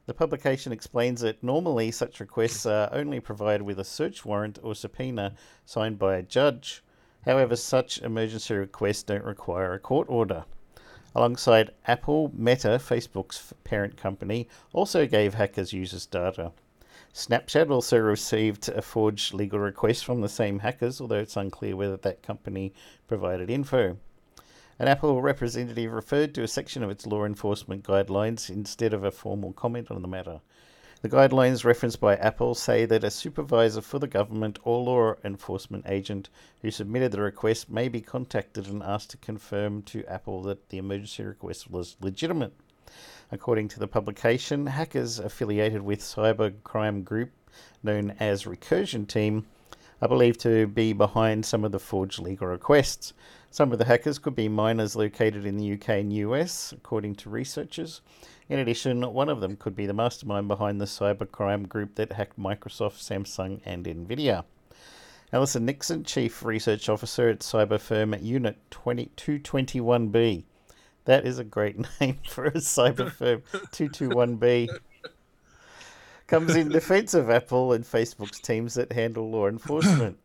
[0.06, 4.76] The publication explains that normally such requests are only provided with a search warrant or
[4.76, 6.84] subpoena signed by a judge.
[7.24, 10.44] However, such emergency requests don't require a court order.
[11.12, 16.52] Alongside Apple, Meta, Facebook's parent company, also gave hackers users data.
[17.12, 21.96] Snapchat also received a forged legal request from the same hackers, although it's unclear whether
[21.96, 22.72] that company
[23.08, 23.96] provided info.
[24.78, 29.10] An Apple representative referred to a section of its law enforcement guidelines instead of a
[29.10, 30.42] formal comment on the matter.
[31.00, 35.86] The guidelines referenced by Apple say that a supervisor for the government or law enforcement
[35.88, 36.28] agent
[36.60, 40.76] who submitted the request may be contacted and asked to confirm to Apple that the
[40.76, 42.52] emergency request was legitimate.
[43.32, 47.30] According to the publication, hackers affiliated with cybercrime group
[47.82, 49.46] known as Recursion Team
[50.02, 53.14] are believed to be behind some of the forged legal requests.
[53.56, 57.30] Some of the hackers could be minors located in the UK and US, according to
[57.30, 58.02] researchers.
[58.50, 62.38] In addition, one of them could be the mastermind behind the cybercrime group that hacked
[62.38, 64.44] Microsoft, Samsung, and Nvidia.
[65.32, 70.44] Alison Nixon, Chief Research Officer at cyber firm Unit 221B.
[71.06, 73.40] That is a great name for a cyber firm,
[73.72, 74.68] 221B.
[76.26, 80.18] Comes in defense of Apple and Facebook's teams that handle law enforcement.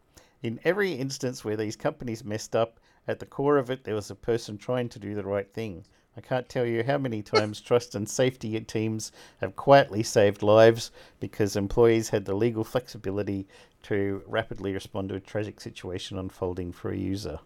[0.44, 2.81] In every instance where these companies messed up,
[3.12, 5.86] at the core of it, there was a person trying to do the right thing.
[6.17, 10.91] I can't tell you how many times trust and safety teams have quietly saved lives
[11.19, 13.47] because employees had the legal flexibility
[13.84, 17.39] to rapidly respond to a tragic situation unfolding for a user.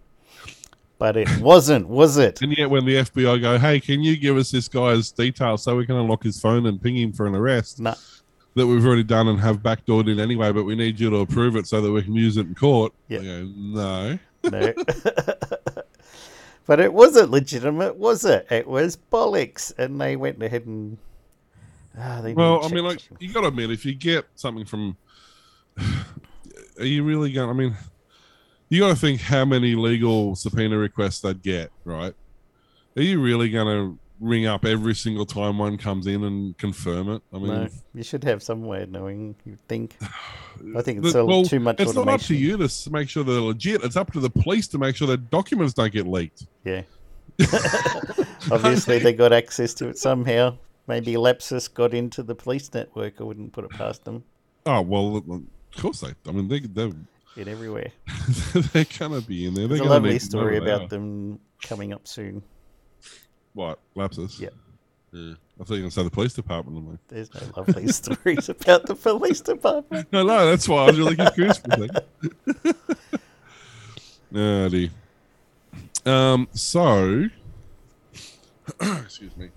[0.98, 2.42] But it wasn't, was it?
[2.42, 5.76] And yet, when the FBI go, "Hey, can you give us this guy's details so
[5.76, 7.96] we can unlock his phone and ping him for an arrest Nah.
[8.56, 11.58] that we've already done and have backdoored in anyway, but we need you to approve
[11.58, 13.20] it so that we can use it in court?" Yeah.
[13.20, 14.20] Go, no.
[14.52, 14.74] No.
[16.66, 18.48] but it wasn't legitimate, was it?
[18.50, 19.78] It was bollocks.
[19.78, 20.98] And they went ahead and.
[21.98, 23.28] Ah, they Well, I mean, like something.
[23.28, 24.98] you got to admit, if you get something from,
[25.78, 27.50] are you really going?
[27.50, 27.76] I mean,
[28.70, 32.14] you got to think how many legal subpoena requests they'd get, right?
[32.98, 37.10] Are you really going to ring up every single time one comes in and confirm
[37.10, 37.22] it?
[37.34, 39.98] I mean, No, you should have some way of knowing, you'd think.
[40.76, 42.06] I think it's the- a, well, too much it's automation.
[42.06, 43.84] not up to you to make sure they're legit.
[43.84, 46.46] It's up to the police to make sure their documents don't get leaked.
[46.64, 46.84] Yeah.
[48.52, 50.58] Obviously, they got access to it somehow.
[50.88, 53.20] Maybe Lapsus got into the police network.
[53.20, 54.24] I wouldn't put it past them.
[54.66, 55.44] Oh well, of
[55.82, 56.14] course they.
[56.28, 56.92] I mean, they they're
[57.36, 57.90] It everywhere.
[58.74, 59.68] they're gonna be in there.
[59.68, 62.44] There's They're a lovely need to know story about them coming up soon.
[63.56, 64.40] What Lapsus.
[64.40, 64.50] Yeah.
[65.12, 65.34] Yeah.
[65.60, 66.78] I thought you were going to say the police department.
[66.78, 70.12] I'm like, There's no lovely stories about the police department.
[70.12, 72.76] no, no, that's why I was really confused for a second.
[76.06, 76.12] oh.
[76.12, 77.26] Um, so,
[78.82, 79.50] excuse me.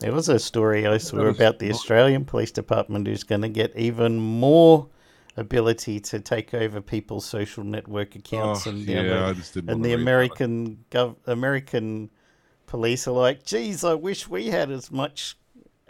[0.00, 3.76] There was a story I saw about the Australian Police Department who's going to get
[3.76, 4.88] even more
[5.36, 9.54] ability to take over people's social network accounts Oh, and the, yeah, Amer- I just
[9.54, 10.02] didn't and wanna the read about it.
[10.02, 12.10] American gov- American
[12.70, 15.36] police are like, geez, I wish we had as much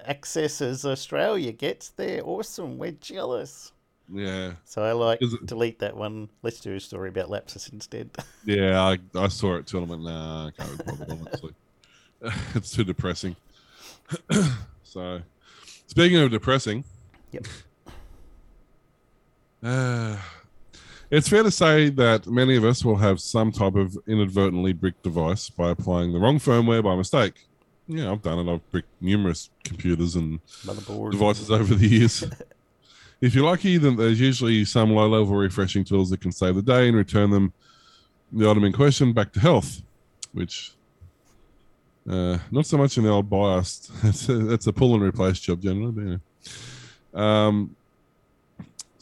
[0.05, 1.91] access as Australia gets.
[1.91, 2.79] They're awesome.
[2.79, 3.73] We're jealous.
[4.13, 6.31] Yeah, So I like it- delete that one.
[6.43, 8.11] Let's do a story about Lapsus instead.
[8.45, 11.55] yeah, I, I saw it too, and I went, nah, I can't be bothered, honestly.
[12.57, 13.37] it's too depressing.
[14.83, 15.21] so,
[15.87, 16.83] speaking of depressing,
[17.33, 17.47] Yep.
[19.63, 20.17] Uh,
[21.11, 25.03] it's fair to say that many of us will have some type of inadvertently bricked
[25.03, 27.35] device by applying the wrong firmware by mistake.
[27.89, 28.53] Yeah, I've done it.
[28.53, 31.11] I've bricked numerous computers and Motherboard.
[31.11, 32.25] devices over the years.
[33.21, 36.63] if you're lucky, then there's usually some low level reflashing tools that can save the
[36.63, 37.53] day and return them,
[38.31, 39.83] the item in question, back to health,
[40.33, 40.73] which.
[42.09, 43.91] Uh, not so much in the old BIOS.
[44.05, 46.19] It's a, that's a pull and replace job generally.
[47.13, 47.21] But.
[47.21, 47.77] Um,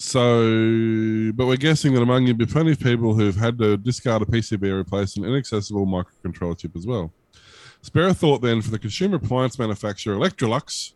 [0.01, 4.23] so, but we're guessing that among you be plenty of people who've had to discard
[4.23, 7.13] a PCB replace an inaccessible microcontroller chip as well.
[7.83, 10.93] Spare a thought then for the consumer appliance manufacturer Electrolux,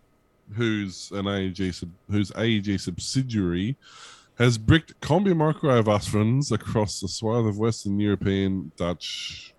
[0.55, 1.75] whose an AEG
[2.09, 3.77] whose AEG subsidiary
[4.39, 9.53] has bricked combi microwave ovens across the swath of Western European, Dutch,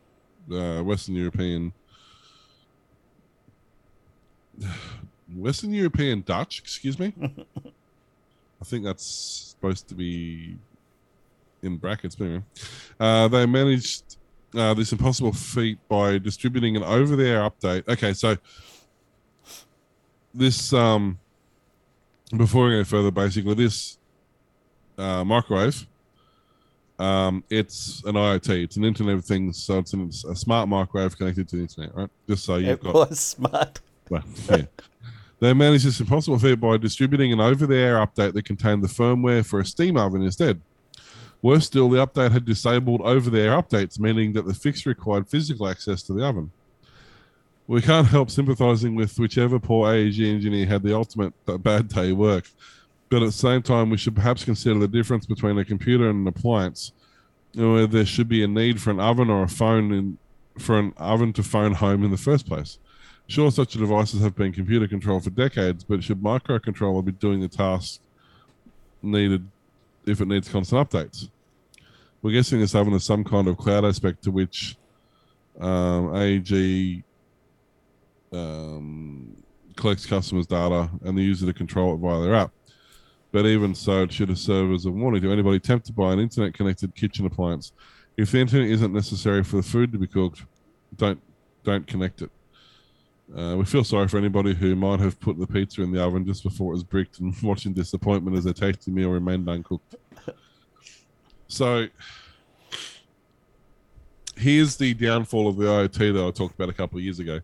[0.53, 1.73] uh, Western European,
[5.35, 6.59] Western European Dutch.
[6.59, 7.13] Excuse me.
[8.63, 9.05] I think that's
[9.51, 10.55] supposed to be
[11.61, 12.15] in brackets.
[12.15, 12.43] But anyway,
[12.97, 14.15] uh, they managed
[14.55, 17.85] uh, this impossible feat by distributing an over-the-air update.
[17.89, 18.37] Okay, so
[20.33, 21.19] this um
[22.37, 23.99] before we go further basically this
[24.97, 25.85] uh, microwave
[26.97, 31.15] um it's an iot it's an internet of things so it's an, a smart microwave
[31.15, 33.79] connected to the internet right just so you've It got was smart.
[34.09, 34.63] well, yeah.
[35.43, 39.59] They managed this impossible feat by distributing an over-the-air update that contained the firmware for
[39.59, 40.61] a steam oven instead.
[41.41, 46.01] Worse still, the update had disabled over-the-air updates, meaning that the fix required physical access
[46.03, 46.53] to the oven.
[47.67, 52.49] We can't help sympathizing with whichever poor AEG engineer had the ultimate bad day work,
[53.09, 56.21] but at the same time, we should perhaps consider the difference between a computer and
[56.21, 56.93] an appliance,
[57.53, 60.17] whether there should be a need for an oven or a phone in,
[60.57, 62.79] for an oven to phone home in the first place.
[63.27, 67.47] Sure, such devices have been computer controlled for decades, but should microcontroller be doing the
[67.47, 68.01] task
[69.01, 69.47] needed
[70.05, 71.29] if it needs constant updates?
[72.21, 74.77] We're guessing this oven has some kind of cloud aspect to which
[75.59, 77.03] um, AEG
[78.33, 79.35] um,
[79.75, 82.51] collects customers' data and the user to control it via their app.
[83.31, 86.19] But even so, it should have served as a warning to anybody tempted buy an
[86.19, 87.71] internet-connected kitchen appliance.
[88.15, 90.45] If the internet isn't necessary for the food to be cooked,
[90.97, 91.19] don't
[91.63, 92.29] don't connect it.
[93.35, 96.23] Uh, we feel sorry for anybody who might have put the pizza in the oven
[96.25, 99.95] just before it was bricked and watching disappointment as their tasty meal remained uncooked.
[101.47, 101.87] So,
[104.35, 107.39] here's the downfall of the IoT that I talked about a couple of years ago.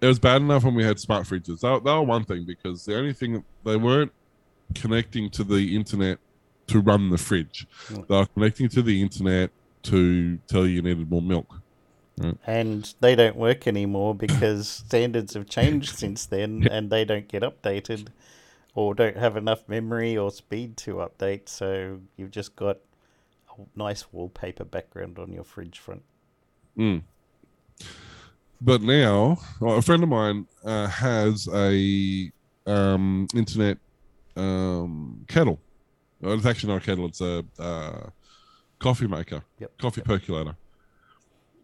[0.00, 1.60] It was bad enough when we had smart fridges.
[1.60, 4.12] They, were- they were one thing because the only thing they weren't
[4.74, 6.18] connecting to the internet
[6.68, 7.66] to run the fridge.
[7.90, 9.50] They were connecting to the internet
[9.84, 11.59] to tell you you needed more milk.
[12.46, 17.42] And they don't work anymore because standards have changed since then and they don't get
[17.42, 18.08] updated
[18.74, 22.78] or don't have enough memory or speed to update so you've just got
[23.58, 26.02] a nice wallpaper background on your fridge front
[26.78, 27.02] Mm.
[28.60, 32.30] But now, well, a friend of mine uh, has a
[32.66, 33.78] um, internet
[34.36, 35.58] um, kettle.
[36.20, 38.10] Well, it's actually not a kettle; it's a uh,
[38.78, 39.78] coffee maker, Yep.
[39.78, 40.56] coffee percolator.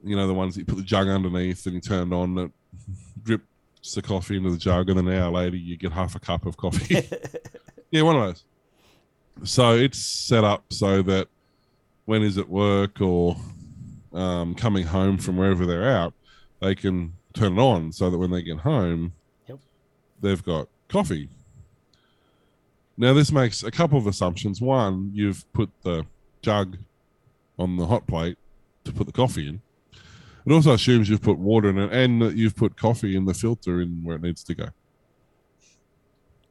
[0.06, 2.38] You know the ones that you put the jug underneath and you turn it on,
[2.38, 2.50] it
[3.22, 6.46] drips the coffee into the jug, and an hour later you get half a cup
[6.46, 7.09] of coffee.
[7.90, 8.44] yeah, one of those.
[9.44, 11.28] So it's set up so that
[12.07, 13.36] when he's at work or
[14.12, 16.14] um, coming home from wherever they're out,
[16.61, 19.12] they can turn it on so that when they get home,
[19.48, 19.59] Yep.
[20.20, 21.28] they've got coffee.
[22.96, 24.61] Now, this makes a couple of assumptions.
[24.62, 26.07] One, you've put the
[26.40, 26.78] jug
[27.59, 28.38] on the hot plate
[28.84, 29.61] to put the coffee in.
[30.47, 33.34] It also assumes you've put water in it and that you've put coffee in the
[33.34, 34.68] filter in where it needs to go.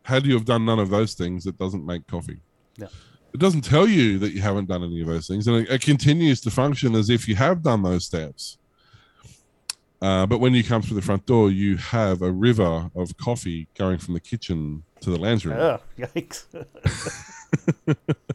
[0.03, 2.39] Had you have done none of those things, it doesn't make coffee.
[2.77, 2.87] Yeah.
[3.33, 5.81] It doesn't tell you that you haven't done any of those things, and it, it
[5.81, 8.57] continues to function as if you have done those steps.
[10.01, 13.67] Uh, but when you come through the front door, you have a river of coffee
[13.77, 15.57] going from the kitchen to the lounge room.
[15.57, 16.45] Oh, yikes.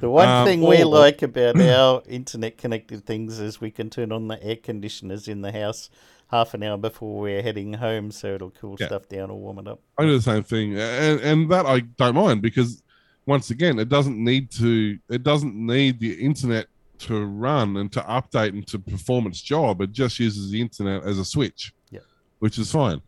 [0.00, 3.90] the one Um, thing we or- like about our internet connected things is we can
[3.90, 5.90] turn on the air conditioners in the house
[6.28, 8.86] half an hour before we're heading home so it'll cool Yeah.
[8.86, 9.80] stuff down or warm it up.
[9.96, 12.82] I do the same thing, and and that I don't mind because
[13.26, 14.98] once again, it doesn't need to.
[15.10, 16.66] It doesn't need the internet
[17.00, 19.80] to run and to update and to perform its job.
[19.82, 22.04] It just uses the internet as a switch, Yep.
[22.40, 23.02] which is fine.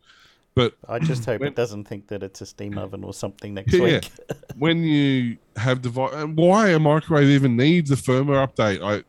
[0.53, 3.53] But I just hope When- it doesn't think that it's a steam oven or something
[3.53, 4.11] next Yeah, week.
[4.57, 9.03] when you have device, why a microwave even needs a firmware update, I,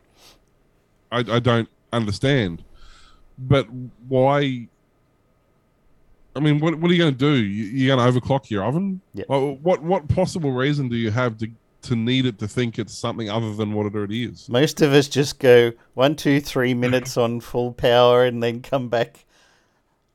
[1.15, 2.63] I, I don't understand.
[3.37, 3.67] But
[4.07, 4.67] why?
[6.35, 7.33] I mean, what, what are you going to do?
[7.33, 9.01] You, you're going to overclock your oven?
[9.27, 11.47] Well, what what possible reason do you have to
[11.83, 14.47] to need it to think it's something other than what it already is?
[14.47, 18.87] Most of us just go one, two, three minutes on full power and then come
[18.87, 19.25] back.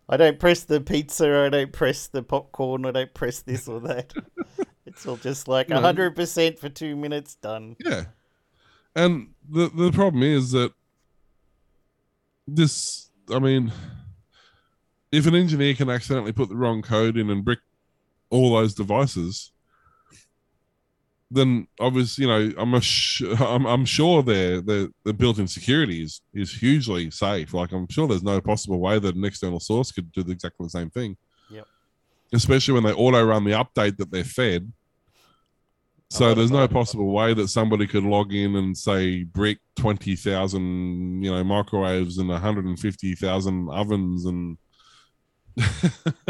[0.09, 3.80] I don't press the pizza, I don't press the popcorn, I don't press this or
[3.80, 4.12] that.
[4.86, 5.80] it's all just like No.
[5.80, 7.76] 100% for two minutes, done.
[7.84, 8.04] Yeah.
[8.96, 10.72] And the the problem is that
[12.46, 13.70] this I mean
[15.12, 17.61] if an engineer can accidentally put the wrong code in and brick
[18.30, 19.52] all those devices
[21.31, 26.03] then obviously you know I'm, a sh- I'm I'm sure their the the built-in security
[26.03, 29.93] is is hugely safe like I'm sure there's no possible way that an external source
[29.93, 31.16] could do exactly the same thing
[31.51, 31.66] Yep.
[32.33, 34.72] especially when they auto run the update that they're fed
[36.11, 41.31] so there's no possible way that somebody could log in and say brick 20,000 you
[41.31, 44.57] know microwaves and 150,000 ovens and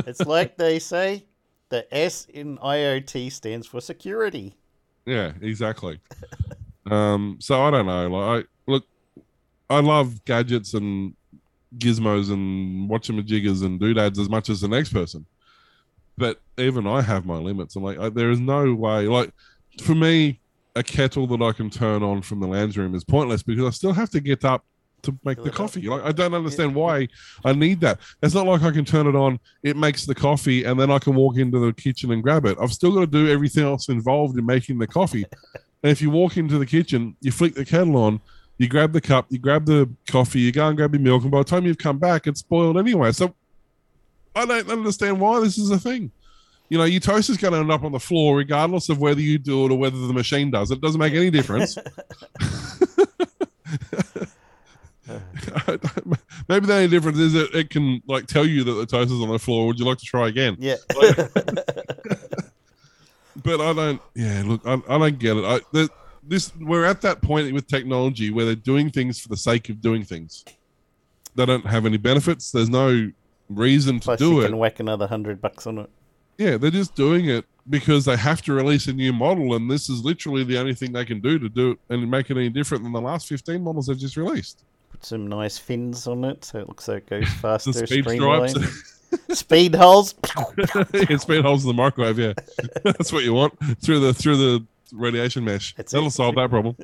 [0.07, 1.27] It's like they say
[1.69, 4.57] the S in IoT stands for security.
[5.09, 6.01] Yeah exactly.
[6.91, 8.85] Um so i don't know like I, look
[9.69, 11.15] i love gadgets and
[11.77, 15.27] gizmos and watchamajiggers and doodads as much as the next person.
[16.17, 19.33] But even i have my limits i'm like I, there is no way like
[19.83, 20.41] for me
[20.75, 23.71] a kettle that i can turn on from the lounge room is pointless because i
[23.71, 24.65] still have to get up
[25.03, 25.83] to make the coffee.
[25.89, 27.09] Like i don't understand why
[27.45, 28.01] i need that.
[28.23, 30.99] It's not like i can turn it on it makes the coffee and then i
[30.99, 32.59] can walk into the kitchen and grab it.
[32.61, 35.25] I've still got to do everything else involved in making the coffee.
[35.81, 38.21] And if you walk into the kitchen you flick the kettle on
[38.57, 41.31] you grab the cup you grab the coffee you go and grab your milk and
[41.31, 43.13] by the time you've come back it's spoiled anyway.
[43.13, 43.33] So
[44.35, 46.11] i don't understand why this is a thing.
[46.69, 49.21] You know your toast is going to end up on the floor regardless of whether
[49.21, 50.73] you do it or whether the machine does.
[50.73, 51.79] It doesn't make any difference
[56.49, 59.21] maybe the only difference is that it can like tell you that the toast is
[59.21, 60.77] on the floor would you like to try again Yeah.
[63.43, 64.03] but I don't.
[64.15, 65.45] Yeah, look, I, I don't get it.
[65.45, 65.89] I, the,
[66.23, 69.81] this we're at that point with technology where they're doing things for the sake of
[69.81, 70.45] doing things.
[71.35, 72.51] They don't have any benefits.
[72.51, 73.11] There's no
[73.49, 74.47] reason to do you it.
[74.47, 75.91] can whack another hundred bucks on it.
[76.37, 79.89] Yeah, they're just doing it because they have to release a new model, and this
[79.89, 82.49] is literally the only thing they can do to do it and make it any
[82.49, 84.65] different than the last 15 models they've just released.
[84.91, 87.73] Put some nice fins on it so it looks like it goes faster.
[87.73, 88.95] The speed stripes,
[89.33, 90.15] Speed holes.
[90.93, 92.19] yeah, speed holes in the microwave.
[92.19, 92.35] Yeah,
[92.83, 95.75] that's what you want through the through the radiation mesh.
[95.77, 96.13] That's That'll it.
[96.13, 96.77] solve that problem.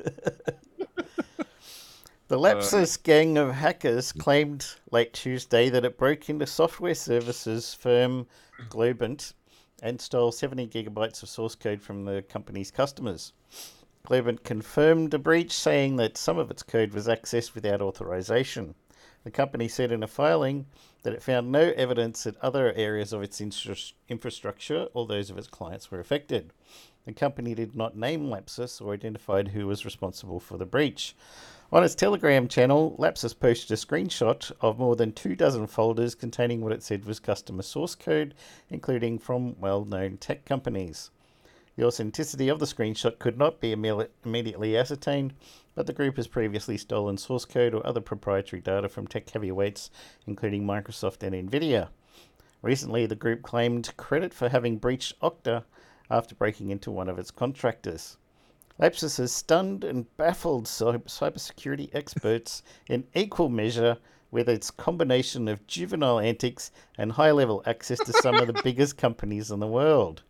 [2.27, 7.75] The Lapsus uh, gang of hackers claimed late Tuesday that it broke into software services
[7.75, 8.25] firm
[8.67, 9.33] Globant
[9.83, 13.33] and stole 70 gigabytes of source code from the company's customers.
[14.05, 18.75] Globant confirmed a breach, saying that some of its code was accessed without authorization.
[19.23, 20.67] The company said in a filing
[21.01, 23.41] that it found no evidence that other areas of its
[24.07, 26.53] infrastructure or those of its clients were affected.
[27.05, 31.15] The company did not name Lapsus or identified who was responsible for the breach.
[31.71, 36.61] On its Telegram channel, Lapsus posted a screenshot of more than two dozen folders containing
[36.61, 38.35] what it said was customer source code,
[38.69, 41.09] including from well known tech companies.
[41.77, 45.33] The authenticity of the screenshot could not be imme- immediately ascertained,
[45.73, 49.91] but the group has previously stolen source code or other proprietary data from tech heavyweights,
[50.25, 51.89] including Microsoft and Nvidia.
[52.61, 55.65] Recently, the group claimed credit for having breached Okta
[56.09, 58.15] after breaking into one of its contractors.
[58.79, 63.97] Lapsus has stunned and baffled cybersecurity experts in equal measure
[64.31, 68.95] with its combination of juvenile antics and high level access to some of the biggest
[68.95, 70.23] companies in the world.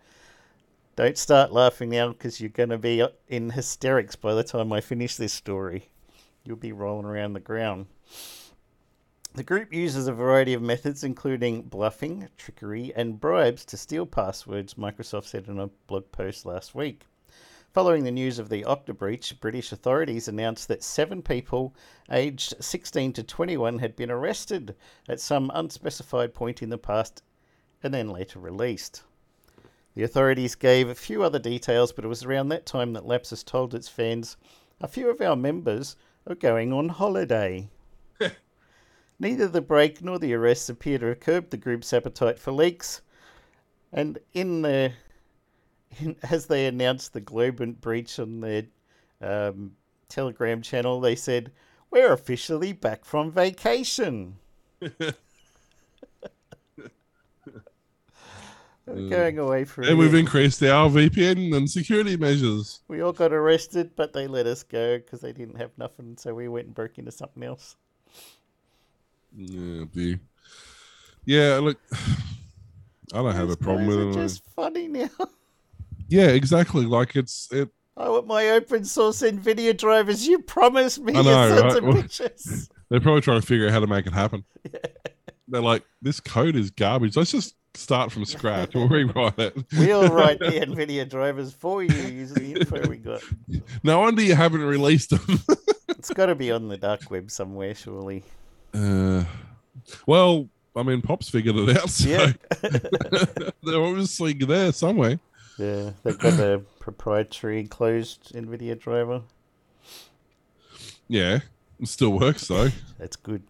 [0.96, 4.72] Don't start laughing now because you're going to be uh, in hysterics by the time
[4.72, 5.90] I finish this story.
[6.46, 7.88] You'll be rolling around the ground.
[9.34, 14.76] The group uses a variety of methods, including bluffing, trickery, and bribes to steal passwords,
[14.76, 17.04] Microsoft said in a blog post last week.
[17.74, 21.76] Following the news of the Okta breach, British authorities announced that seven people
[22.10, 24.78] aged 16 to 21 had been arrested
[25.10, 27.22] at some unspecified point in the past
[27.84, 29.04] and then later released.
[29.96, 33.44] The authorities gave a few other details, but it was around that time that Lapsus
[33.44, 34.36] told its fans
[34.82, 35.96] a few of our members
[36.28, 37.70] are going on holiday.
[39.20, 43.02] Neither the break nor the arrests appear to have curbed the group's appetite for leaks,
[43.94, 44.92] and in the
[46.00, 48.64] in, as they announced the Globant breach on their
[49.22, 49.78] um,
[50.10, 51.54] Telegram channel, they said,
[51.90, 54.36] "We're officially back from vacation."
[58.88, 58.96] Mm.
[58.96, 60.20] We're going away for a And we've year.
[60.20, 62.82] increased our VPN and security measures.
[62.88, 66.34] We all got arrested, but they let us go because they didn't have nothing, so
[66.36, 67.76] we went and broke into something else.
[69.36, 70.20] Yeah, dear.
[71.26, 71.58] yeah.
[71.62, 71.80] Look,
[73.14, 74.14] I don't have a problem with are it.
[74.14, 75.10] just funny now.
[76.08, 76.86] Yeah, exactly.
[76.86, 77.68] Like it's it.
[77.98, 80.28] I want my open source NVIDIA drivers.
[80.28, 81.78] You promised me, I know, you sons right?
[81.78, 82.70] of Well- bitches.
[82.90, 84.44] They're probably trying to figure out how to make it happen.
[85.48, 87.18] They're like, this code is garbage.
[87.18, 88.72] Let's just start from scratch.
[88.76, 89.58] We'll rewrite it.
[89.78, 93.22] We'll write the NVIDIA drivers for you using the info we got.
[93.84, 95.40] No wonder you haven't released them.
[95.88, 98.24] It's got to be on the dark web somewhere, surely.
[98.76, 99.24] uh,
[100.06, 101.90] well, I mean, Pop's figured it out.
[101.90, 102.34] So Yeah.
[103.64, 105.20] they're obviously there somewhere.
[105.58, 109.24] Yeah, they've got a proprietary closed NVIDIA driver.
[111.08, 111.40] Yeah,
[111.80, 112.70] it still works though.
[113.00, 113.42] That's good.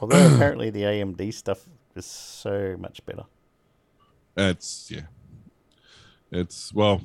[0.00, 1.66] Although apparently the AMD stuff
[1.98, 3.24] is so much better.
[4.36, 5.02] It's yeah.
[6.30, 7.00] It's well,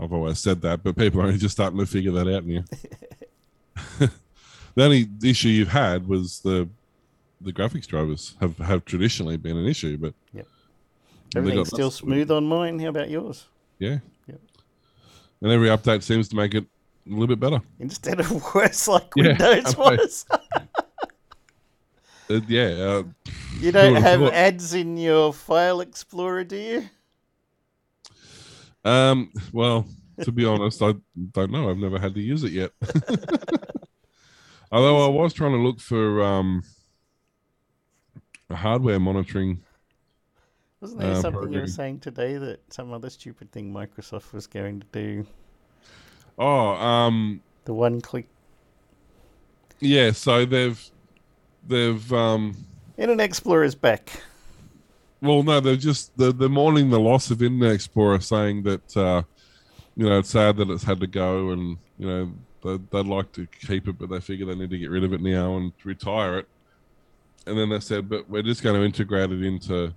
[0.00, 2.64] I've always said that, but people are only just starting to figure that out now.
[4.74, 6.68] the only issue you've had was the
[7.40, 10.46] the graphics drivers have, have traditionally been an issue, but Yep.
[11.36, 12.80] everything's still smooth on mine.
[12.80, 13.46] How about yours?
[13.78, 13.98] Yeah.
[14.26, 14.40] Yep.
[15.42, 17.60] And every update seems to make it a little bit better.
[17.78, 20.26] Instead of worse like Yeah, Windows was.
[22.30, 22.68] Uh, yeah.
[22.68, 23.02] Uh,
[23.60, 24.32] You don't have thought?
[24.32, 26.90] ads in your file explorer, do you?
[28.84, 29.30] um.
[29.52, 29.86] Well,
[30.22, 30.94] to be honest, I
[31.32, 31.70] don't know.
[31.70, 32.70] I've never had to use it yet.
[34.72, 36.62] Although I was trying to look for um,
[38.50, 39.62] a hardware monitoring.
[40.80, 44.48] Wasn't there Uh, something you were saying today that some other stupid thing Microsoft was
[44.48, 45.26] going to do?
[46.38, 48.28] Oh, um, The one click
[49.80, 50.10] yeah.
[50.12, 50.80] So they've
[51.66, 52.56] they've um,
[52.96, 54.10] Internet Explorer's back.
[55.20, 59.22] well, no, they're just they're, they're mourning the loss of Internet Explorer, saying that uh,
[59.96, 62.32] you know it's sad that it's had to go, and you know
[62.62, 65.12] they, they'd like to keep it, but they figure they need to get rid of
[65.12, 66.48] it now and retire it.
[67.46, 69.94] And then they said, but we're just going to integrate it into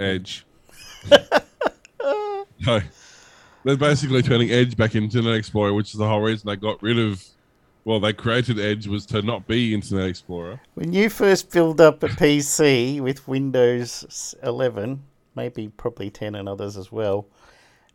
[0.00, 0.46] Edge.
[2.64, 2.80] so
[3.64, 6.82] they're basically turning Edge back into Internet Explorer, which is the whole reason they got
[6.82, 7.22] rid of.
[7.84, 10.60] Well, they created Edge was to not be Internet Explorer.
[10.72, 15.02] When you first build up a PC with Windows 11,
[15.34, 17.26] maybe probably 10 and others as well,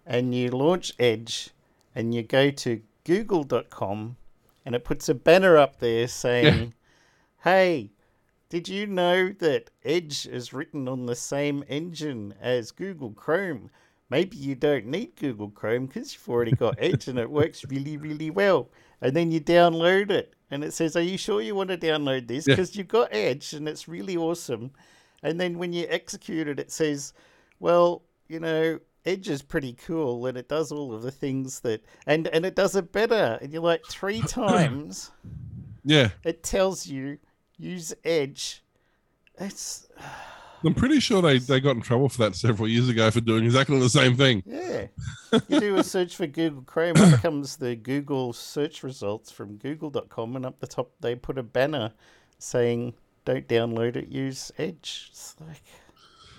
[0.05, 1.49] and you launch Edge
[1.95, 4.15] and you go to google.com
[4.63, 6.75] and it puts a banner up there saying,
[7.43, 7.89] Hey,
[8.49, 13.71] did you know that Edge is written on the same engine as Google Chrome?
[14.11, 17.97] Maybe you don't need Google Chrome because you've already got Edge and it works really,
[17.97, 18.69] really well.
[19.01, 22.27] And then you download it and it says, Are you sure you want to download
[22.27, 22.47] this?
[22.47, 22.55] Yeah.
[22.55, 24.71] Because you've got Edge and it's really awesome.
[25.23, 27.13] And then when you execute it, it says,
[27.59, 31.81] Well, you know, Edge is pretty cool and it does all of the things that,
[32.05, 33.39] and, and it does it better.
[33.41, 35.11] And you're like, three times
[35.83, 37.19] Yeah, it tells you
[37.57, 38.63] use Edge.
[39.39, 39.87] It's
[40.65, 43.45] I'm pretty sure they, they got in trouble for that several years ago for doing
[43.45, 44.43] exactly the same thing.
[44.45, 44.87] yeah.
[45.47, 50.35] You do a search for Google Chrome, up comes the Google search results from Google.com,
[50.35, 51.91] and up the top they put a banner
[52.39, 52.93] saying,
[53.25, 54.07] "Don't download it.
[54.09, 55.61] Use Edge." It's like,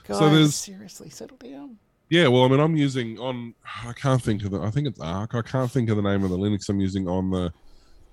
[0.06, 1.76] guys, So there's- seriously, settle down.
[2.08, 3.54] Yeah, well, I mean, I'm using on.
[3.86, 4.60] I can't think of the.
[4.60, 5.34] I think it's Arc.
[5.36, 7.52] I can't think of the name of the Linux I'm using on the.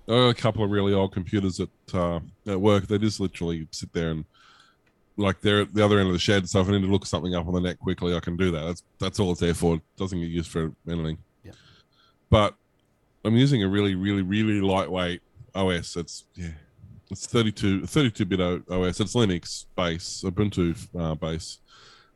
[0.10, 2.86] A couple of really old computers at uh, at work.
[2.88, 4.24] They just literally sit there and
[5.18, 6.48] like they're at the other end of the shed.
[6.48, 8.52] So if I need to look something up on the net quickly, I can do
[8.52, 8.66] that.
[8.66, 9.76] That's that's all it's there for.
[9.76, 11.18] It doesn't get used for anything.
[11.44, 11.52] Yeah.
[12.30, 12.56] But
[13.26, 15.22] I'm using a really, really, really lightweight
[15.56, 15.96] OS.
[15.96, 16.52] It's yeah,
[17.12, 19.00] it's 32 32 bit OS.
[19.00, 21.60] It's Linux base, Ubuntu uh, base.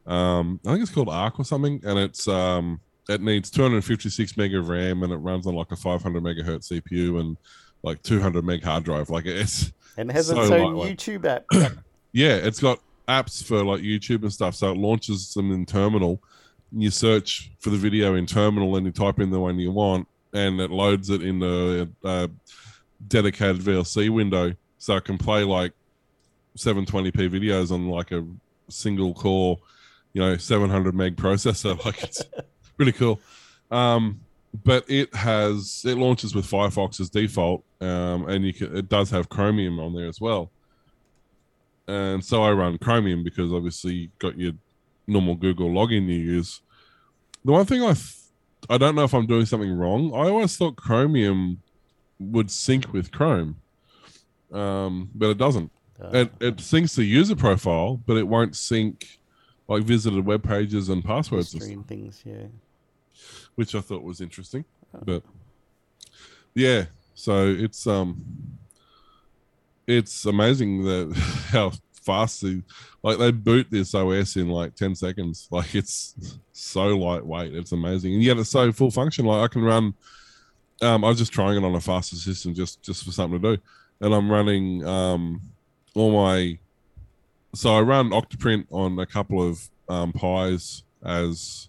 [0.06, 2.80] Um, I think it's called Arc or something, and it's um,
[3.10, 7.20] it needs 256 meg of RAM, and it runs on like a 500 megahertz CPU
[7.20, 7.38] and
[7.84, 9.10] like 200 meg hard drive.
[9.10, 10.76] Like it's And it has So its own.
[10.76, 11.46] YouTube app.
[12.14, 16.22] yeah, it's got apps for like YouTube and stuff, so it launches them in terminal,
[16.72, 20.08] you search for the video in terminal and you type in the one you want
[20.34, 22.28] and it loads it in the uh,
[23.08, 25.74] dedicated VLC window so I can play like
[26.58, 28.26] 720p videos on like a
[28.70, 29.60] single core,
[30.14, 31.80] you know, 700 meg processor.
[31.86, 32.24] Like it's
[32.78, 33.20] really cool.
[33.70, 34.22] Um,
[34.64, 39.10] but it has it launches with Firefox as default, um, and you can it does
[39.12, 40.52] have Chromium on there as well.
[41.88, 44.54] And so I run Chromium because obviously you got your
[45.08, 46.62] normal Google login you use.
[47.44, 48.16] The one thing I th-
[48.70, 50.14] I don't know if I'm doing something wrong.
[50.14, 51.62] I always thought Chromium
[52.20, 53.56] would sync with Chrome,
[54.52, 55.72] um, but it doesn't.
[56.00, 59.20] Uh, It, it syncs the user profile, but it won't sync
[59.68, 62.48] like visited web pages and passwords, and things, yeah.
[63.56, 64.66] which I thought was interesting.
[65.04, 65.24] But
[66.54, 68.24] yeah, so it's um,
[69.88, 71.16] it's amazing that
[71.52, 71.72] how
[72.02, 72.64] fast the
[73.04, 75.48] like they boot this OS in like ten seconds.
[75.52, 76.16] Like it's
[76.52, 77.54] so lightweight.
[77.54, 79.26] It's amazing, and yet it's so full function.
[79.26, 79.94] Like I can run.
[80.82, 83.56] Um, I was just trying it on a faster system just just for something to
[83.56, 83.62] do,
[84.02, 85.42] and I'm running um
[85.96, 86.58] all my.
[87.54, 91.68] So I run Octoprint on a couple of um, Pis as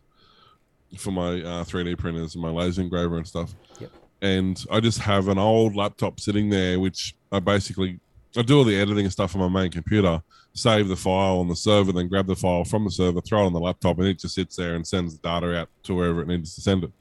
[0.96, 3.52] for my uh, 3D printers and my laser engraver and stuff.
[3.80, 3.90] Yep.
[4.20, 7.98] And I just have an old laptop sitting there, which I basically
[8.36, 10.22] I do all the editing and stuff on my main computer,
[10.54, 13.46] save the file on the server, then grab the file from the server, throw it
[13.46, 16.22] on the laptop, and it just sits there and sends the data out to wherever
[16.22, 16.92] it needs to send it.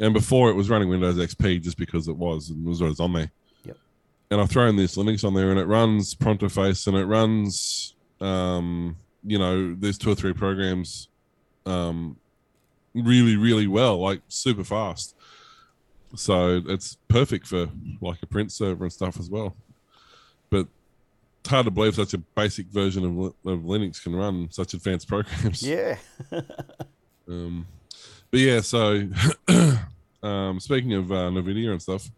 [0.00, 3.12] And before it was running Windows XP just because it was and was always on
[3.12, 3.30] there.
[3.64, 3.76] Yep.
[4.30, 8.96] And I've thrown this Linux on there and it runs Pronterface and it runs um,
[9.24, 11.08] you know, there's two or three programs
[11.66, 12.16] um
[12.94, 15.16] really, really well, like super fast.
[16.16, 17.68] So it's perfect for
[18.04, 19.56] like a print server and stuff as well.
[20.50, 20.66] But
[21.40, 23.18] it's hard to believe such a basic version of,
[23.50, 25.62] of Linux can run such advanced programs.
[25.62, 25.96] Yeah.
[27.26, 27.66] Um,
[28.30, 29.08] but yeah, so
[30.22, 32.10] um, speaking of uh, NVIDIA and stuff,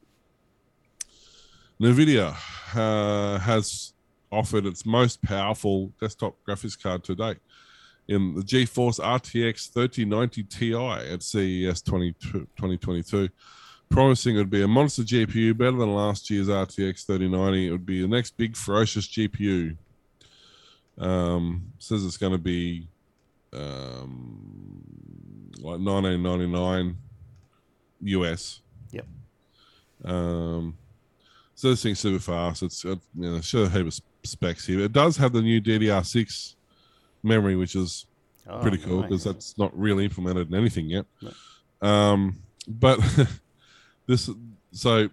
[1.80, 2.34] NVIDIA
[2.74, 3.92] uh, has
[4.32, 7.38] offered its most powerful desktop graphics card to date
[8.08, 10.74] in the GeForce RTX 3090 Ti
[11.12, 13.28] at CES 20, 2022.
[13.88, 17.68] Promising it would be a monster GPU, better than last year's RTX 3090.
[17.68, 19.76] It would be the next big ferocious GPU.
[20.98, 22.88] Um, says it's going to be
[23.52, 24.82] um,
[25.58, 26.96] like 1999
[28.02, 28.60] US.
[28.92, 29.06] Yep.
[30.04, 30.76] Um,
[31.54, 32.62] so this thing's super fast.
[32.62, 34.80] It's uh, you know, sure a heap of specs here.
[34.80, 36.54] It does have the new DDR6
[37.22, 38.06] memory, which is
[38.48, 39.08] Oh, pretty cool nice.
[39.08, 41.04] because that's not really implemented in anything yet.
[41.82, 41.88] No.
[41.88, 42.36] Um,
[42.68, 43.00] but
[44.06, 44.30] this
[44.72, 45.08] so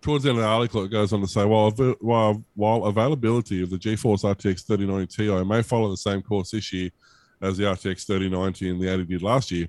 [0.00, 3.62] towards the end of the article, it goes on to say while while while availability
[3.62, 6.90] of the GeForce RTX 3090 Ti may follow the same course this year
[7.42, 9.66] as the RTX 3090 and the 80 did last year,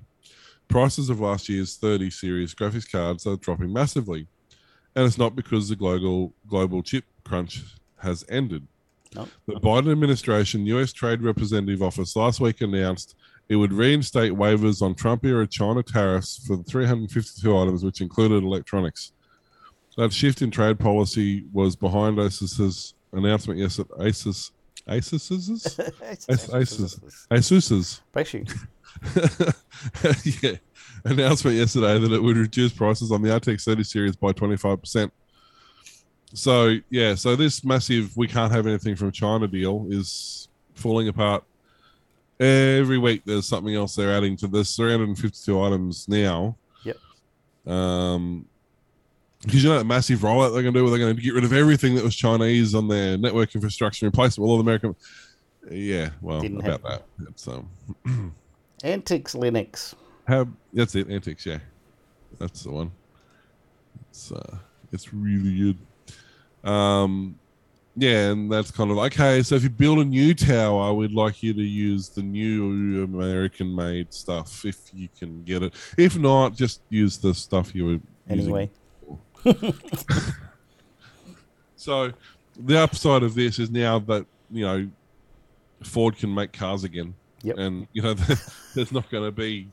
[0.68, 4.26] prices of last year's 30 series graphics cards are dropping massively,
[4.94, 7.62] and it's not because the global global chip crunch
[7.98, 8.66] has ended.
[9.14, 9.28] No.
[9.46, 10.92] The Biden administration U.S.
[10.92, 13.14] Trade Representative Office last week announced
[13.48, 18.42] it would reinstate waivers on Trump era China tariffs for the 352 items, which included
[18.42, 19.12] electronics.
[19.96, 23.90] That shift in trade policy was behind ASUS's announcement yesterday.
[23.98, 24.52] ASUS,
[24.88, 25.64] ASUS's?
[26.28, 27.00] Asus.
[27.30, 28.46] ASUS's Basically,
[30.42, 30.56] yeah,
[31.04, 35.10] announcement yesterday that it would reduce prices on the RTX 30 series by 25%.
[36.34, 41.44] So, yeah, so this massive we can't have anything from China deal is falling apart.
[42.42, 46.56] Every week there's something else they're adding to this 352 items now.
[46.84, 46.96] Yep.
[47.66, 48.46] Um,
[49.42, 51.34] because you know that massive rollout they're going to do, where they're going to get
[51.34, 54.62] rid of everything that was Chinese on their network infrastructure, replace it with all the
[54.62, 54.94] American.
[55.70, 57.04] Yeah, well, Didn't about happen.
[57.18, 57.28] that.
[57.28, 57.68] It's um,
[58.84, 59.94] antiX Linux.
[60.28, 61.58] have that's it, antiX, yeah.
[62.38, 62.90] That's the one.
[64.10, 64.56] It's uh
[64.92, 65.74] it's really
[66.64, 66.68] good.
[66.70, 67.38] Um
[67.96, 71.42] yeah, and that's kind of okay, so if you build a new tower, we'd like
[71.42, 75.74] you to use the new American made stuff if you can get it.
[75.98, 78.70] If not, just use the stuff you were using Anyway,
[81.76, 82.12] So
[82.58, 84.88] the upside of this is now that you know
[85.82, 87.58] Ford can make cars again, Yep.
[87.58, 88.14] and you know
[88.74, 89.68] there's not going to be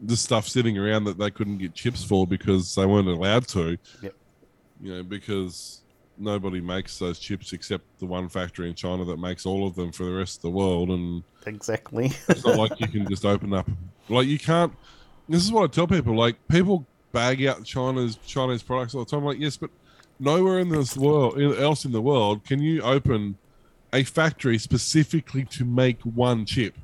[0.00, 3.76] the stuff sitting around that they couldn't get chips for because they weren't allowed to.
[4.02, 4.14] Yep.
[4.80, 5.82] You know because
[6.18, 9.92] nobody makes those chips except the one factory in China that makes all of them
[9.92, 12.06] for the rest of the world, and exactly.
[12.28, 13.68] it's not like you can just open up
[14.08, 14.72] like you can't.
[15.28, 16.14] This is what I tell people.
[16.16, 19.20] Like people bag out China's Chinese products all the time.
[19.20, 19.70] I'm like yes, but
[20.20, 23.36] nowhere in this world else in the world can you open
[23.92, 26.74] a factory specifically to make one chip.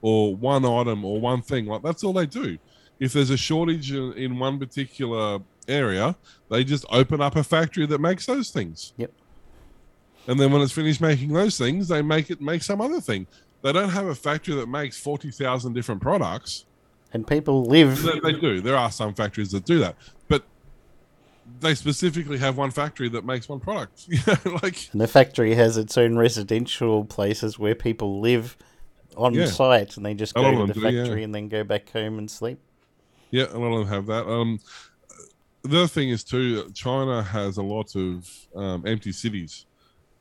[0.00, 1.66] or one item or one thing.
[1.66, 2.58] Like that's all they do.
[3.00, 6.16] If there's a shortage in, in one particular area,
[6.50, 8.92] they just open up a factory that makes those things.
[8.96, 9.12] Yep.
[10.26, 13.26] And then when it's finished making those things, they make it make some other thing.
[13.62, 16.64] They don't have a factory that makes forty thousand different products.
[17.12, 18.02] And people live.
[18.02, 18.60] They, they do.
[18.60, 19.96] There are some factories that do that,
[20.28, 20.44] but
[21.60, 24.06] they specifically have one factory that makes one product.
[24.08, 28.56] Yeah, like And the factory has its own residential places where people live
[29.16, 29.46] on Yeah.
[29.46, 31.02] site and they just A go to the do, yeah.
[31.04, 32.58] factory and then go back home and sleep.
[33.30, 34.26] Yeah, a lot of them have that.
[34.30, 34.60] Um,
[35.62, 39.66] the other thing is too, China has a lot of um, empty cities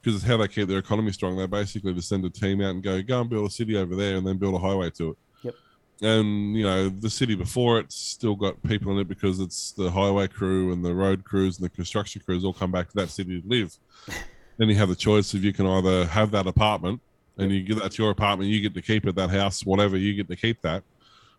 [0.02, 1.38] because it's how they keep their economy strong.
[1.38, 3.96] They basically just send a team out and go, go and build a city over
[3.96, 5.18] there, and then build a highway to it.
[5.44, 5.56] Yep.
[6.02, 9.92] And you know the city before it's still got people in it because it's the
[9.92, 13.10] highway crew and the road crews and the construction crews all come back to that
[13.10, 13.76] city to live.
[14.58, 17.00] then you have the choice if you can either have that apartment
[17.38, 19.98] and you give that to your apartment, you get to keep it, that house, whatever,
[19.98, 20.84] you get to keep that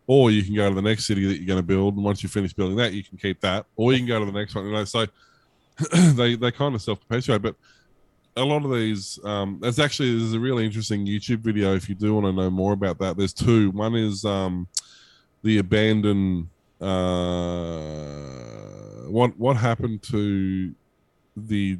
[0.08, 2.22] or you can go to the next city that you're going to build, and once
[2.22, 4.54] you finish building that, you can keep that, or you can go to the next
[4.54, 4.64] one.
[4.64, 5.06] You know, so
[6.14, 7.42] they they kind of self perpetuate.
[7.42, 7.54] But
[8.34, 11.94] a lot of these, um, there's actually there's a really interesting YouTube video if you
[11.94, 13.18] do want to know more about that.
[13.18, 13.70] There's two.
[13.70, 14.66] One is um,
[15.42, 16.48] the abandoned.
[16.80, 18.06] Uh,
[19.10, 20.74] what what happened to
[21.36, 21.78] the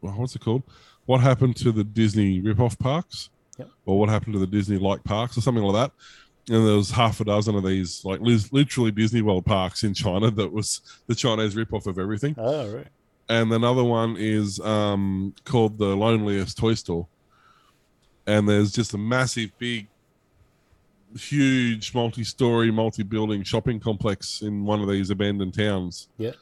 [0.00, 0.64] what's it called?
[1.06, 3.30] What happened to the Disney rip-off parks?
[3.58, 3.70] Yep.
[3.86, 5.92] Or what happened to the Disney like parks or something like that?
[6.48, 10.30] And there was half a dozen of these, like literally Disney World parks in China
[10.30, 12.34] that was the Chinese rip-off of everything.
[12.36, 12.88] Oh, right.
[13.28, 17.06] And another one is um, called the Loneliest Toy Store,
[18.26, 19.86] and there's just a massive, big,
[21.16, 26.08] huge, multi-story, multi-building shopping complex in one of these abandoned towns.
[26.18, 26.32] Yeah.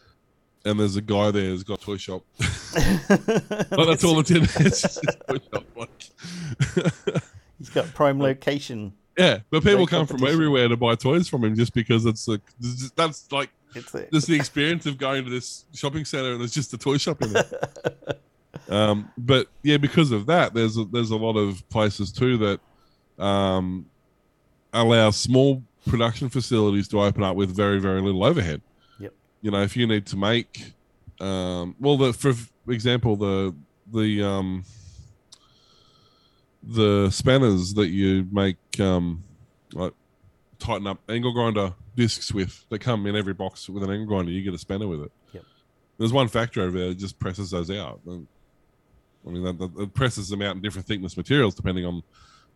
[0.64, 2.22] And there's a guy there who's got a toy shop.
[3.70, 4.42] But that's all it's in.
[4.42, 5.64] It's just a toy shop.
[5.76, 7.22] Like,
[7.58, 8.92] He's got prime location.
[9.20, 12.40] Yeah, but people come from everywhere to buy toys from him just because it's like
[12.96, 16.54] that's like It's a, just the experience of going to this shopping center and there's
[16.54, 17.44] just a toy shop in there.
[18.70, 23.22] um, but yeah, because of that, there's a, there's a lot of places too that
[23.22, 23.84] um,
[24.72, 28.62] allow small production facilities to open up with very very little overhead.
[28.98, 29.12] Yep.
[29.42, 30.72] You know, if you need to make,
[31.20, 32.32] um, well, the for
[32.72, 33.54] example, the
[33.92, 34.64] the um,
[36.62, 39.22] the spanners that you make um,
[39.72, 39.92] like
[40.58, 44.30] tighten up angle grinder discs with that come in every box with an angle grinder
[44.30, 45.44] you get a spanner with it Yep.
[45.98, 48.26] there's one factory over there that just presses those out And,
[49.26, 52.02] i mean that, that, it presses them out in different thickness materials depending on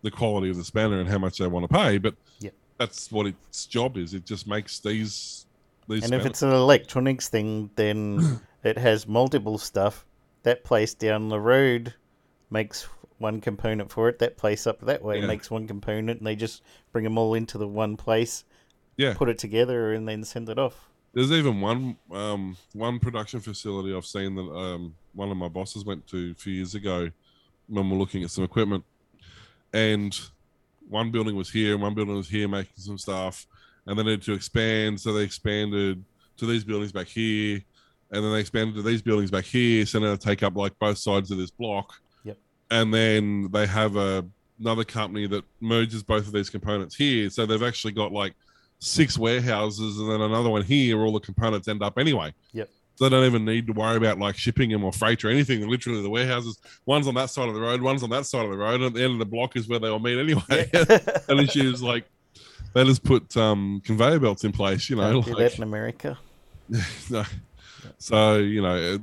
[0.02, 2.52] the quality of the spanner and how much they want to pay but Yep.
[2.78, 5.46] that's what its job is it just makes these
[5.88, 10.06] these and if it's an electronics thing, then it has multiple stuff.
[10.42, 11.92] That place down the road
[12.48, 12.88] makes
[13.18, 14.18] one component for it.
[14.18, 15.26] That place up that way Yeah.
[15.26, 16.62] makes one component, and they just
[16.92, 18.44] bring them all into the one place,
[18.96, 20.90] yeah put it together, and then send it off.
[21.12, 25.84] There's even one um, one production facility I've seen that um, one of my bosses
[25.84, 27.10] went to a few years ago
[27.68, 28.84] when we're looking at some equipment,
[29.72, 30.18] and
[30.88, 33.46] one building was here, and one building was here making some stuff,
[33.86, 36.04] and they needed to expand, so they expanded
[36.36, 37.62] to these buildings back here,
[38.10, 40.76] and then they expanded to these buildings back here, so now they take up like
[40.78, 41.94] both sides of this block.
[42.70, 44.24] And then they have a
[44.60, 48.34] another company that merges both of these components here, so they've actually got like
[48.78, 52.32] six warehouses and then another one here where all the components end up anyway.
[52.52, 52.68] Yep.
[52.96, 55.68] So they don't even need to worry about like shipping them or freight or anything.
[55.68, 58.52] Literally, the warehouses, one's on that side of the road, one's on that side of
[58.52, 60.42] the road, and at the end of the block is where they all meet anyway.
[61.28, 62.04] and it's just like
[62.72, 65.12] they just put um, conveyor belts in place, you know.
[65.12, 66.16] Don't do that in America.
[67.10, 67.24] no.
[67.98, 68.98] So you know,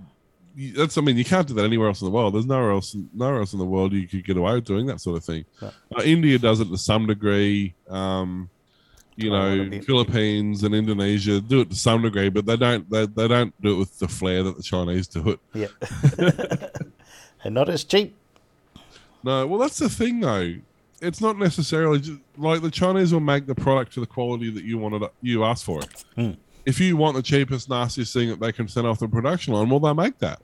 [0.55, 2.33] that's I mean, you can't do that anywhere else in the world.
[2.33, 5.01] There's nowhere else, nowhere else in the world you could get away with doing that
[5.01, 5.45] sort of thing.
[5.61, 5.71] No.
[5.95, 7.73] Uh, India does it to some degree.
[7.89, 8.49] Um,
[9.15, 9.81] you a know.
[9.81, 12.89] Philippines and Indonesia do it to some degree, but they don't.
[12.89, 15.39] They, they don't do it with the flair that the Chinese do it.
[15.53, 15.67] Yeah.
[17.43, 18.15] and not as cheap.
[19.23, 20.55] No, well, that's the thing though.
[21.01, 24.63] It's not necessarily just, like the Chinese will make the product to the quality that
[24.63, 25.03] you wanted.
[25.21, 26.05] You asked for it.
[26.15, 26.31] Hmm.
[26.65, 29.69] If you want the cheapest, nastiest thing that they can send off the production line,
[29.69, 30.41] well, they'll make that.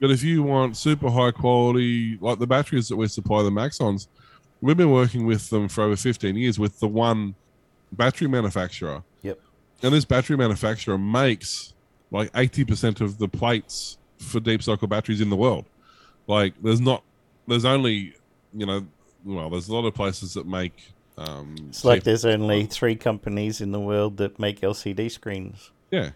[0.00, 4.08] But if you want super high quality, like the batteries that we supply the Maxons,
[4.60, 7.34] we've been working with them for over 15 years with the one
[7.92, 9.02] battery manufacturer.
[9.22, 9.38] Yep.
[9.82, 11.74] And this battery manufacturer makes
[12.10, 15.66] like 80% of the plates for deep cycle batteries in the world.
[16.26, 17.02] Like, there's not,
[17.46, 18.14] there's only,
[18.54, 18.86] you know,
[19.24, 20.93] well, there's a lot of places that make.
[21.16, 25.70] Um, It's like there's only three companies in the world that make LCD screens.
[25.90, 26.10] Yeah.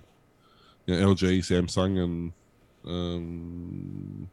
[0.86, 2.32] Yeah, LG, Samsung, and
[2.86, 4.30] um,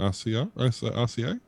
[0.00, 0.50] RCA.
[0.52, 1.40] RCA?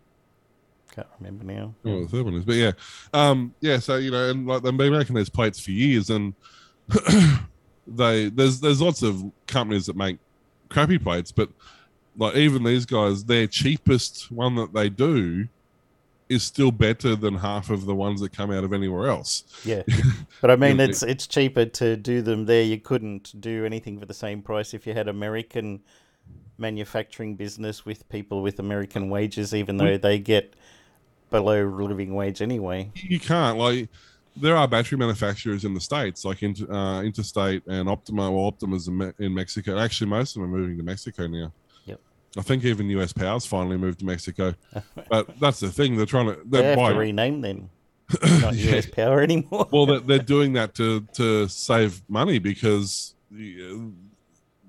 [0.95, 1.75] Can't remember now.
[1.85, 2.73] Oh, the third one is, but yeah,
[3.13, 3.79] um, yeah.
[3.79, 6.35] So you know, and like they've been making these plates for years, and
[7.87, 10.19] they there's there's lots of companies that make
[10.69, 11.51] crappy plates, but
[12.17, 15.49] like even these guys, their cheapest one that they do
[16.29, 19.45] is still better than half of the ones that come out of anywhere else.
[19.65, 19.83] Yeah,
[20.41, 22.63] but I mean, it's it's cheaper to do them there.
[22.63, 25.81] You couldn't do anything for the same price if you had American
[26.59, 30.55] manufacturing business with people with American wages, even though they get
[31.31, 32.91] below living wage anyway.
[32.95, 33.89] You can't like.
[34.37, 38.31] There are battery manufacturers in the states, like uh, Interstate and Optima.
[38.31, 39.77] Well, Optima's in, Me- in Mexico.
[39.77, 41.53] Actually, most of them are moving to Mexico now.
[42.39, 44.55] I think even US Power's finally moved to Mexico.
[45.11, 46.35] but that's the thing; they're trying to.
[46.45, 47.71] They They're have by, to rename them.
[48.41, 48.77] Not Yeah.
[48.77, 49.67] US Power anymore.
[49.73, 53.91] well, they're, they're doing that to to save money because the, uh,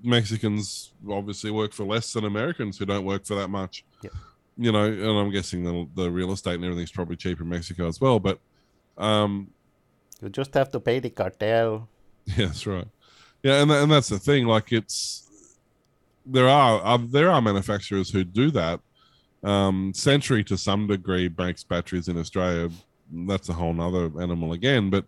[0.02, 3.84] Mexicans obviously work for less than Americans who don't work for that much.
[4.02, 4.12] Yep.
[4.58, 7.86] You know, and I'm guessing the the real estate and everything's probably cheaper in Mexico
[7.86, 8.18] as well.
[8.18, 8.40] But
[8.98, 9.50] um,
[10.20, 11.88] You just have to pay the cartel.
[12.36, 12.86] Yeah, that's right.
[13.42, 14.46] Yeah, and and that's the thing.
[14.46, 15.29] Like, it's
[16.26, 18.80] there are uh, there are manufacturers who do that.
[19.42, 22.70] Um, Century to some degree makes batteries in Australia.
[23.10, 24.90] That's a whole nother animal again.
[24.90, 25.06] But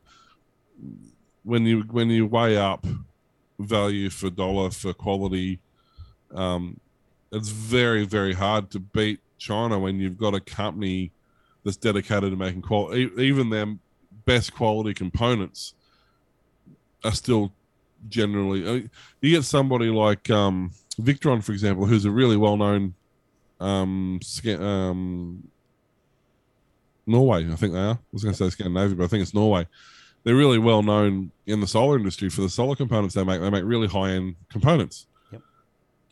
[1.45, 2.87] when you when you weigh up
[3.59, 5.61] value for dollar for quality,
[6.35, 6.81] um,
[7.31, 11.13] it's very very hard to beat China when you've got a company
[11.65, 13.11] that's dedicated to making quality.
[13.19, 13.77] Even their
[14.25, 15.75] best quality components
[17.05, 17.53] are still
[18.09, 18.67] generally.
[18.67, 18.89] uh,
[19.21, 22.95] You get somebody like um, Victron, for example, who's a really well-known
[23.61, 25.49] um, sca- um,
[27.07, 27.51] Norway.
[27.51, 27.95] I think they are.
[27.95, 29.67] I was going to say Scandinavia, but I think it's Norway.
[30.25, 33.41] They're really well known in the solar industry for the solar components they make.
[33.41, 35.43] They make really high-end components, Yep.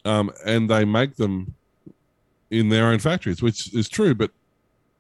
[0.05, 1.55] um, and they make them
[2.51, 4.15] in their own factories, which is true.
[4.15, 4.33] But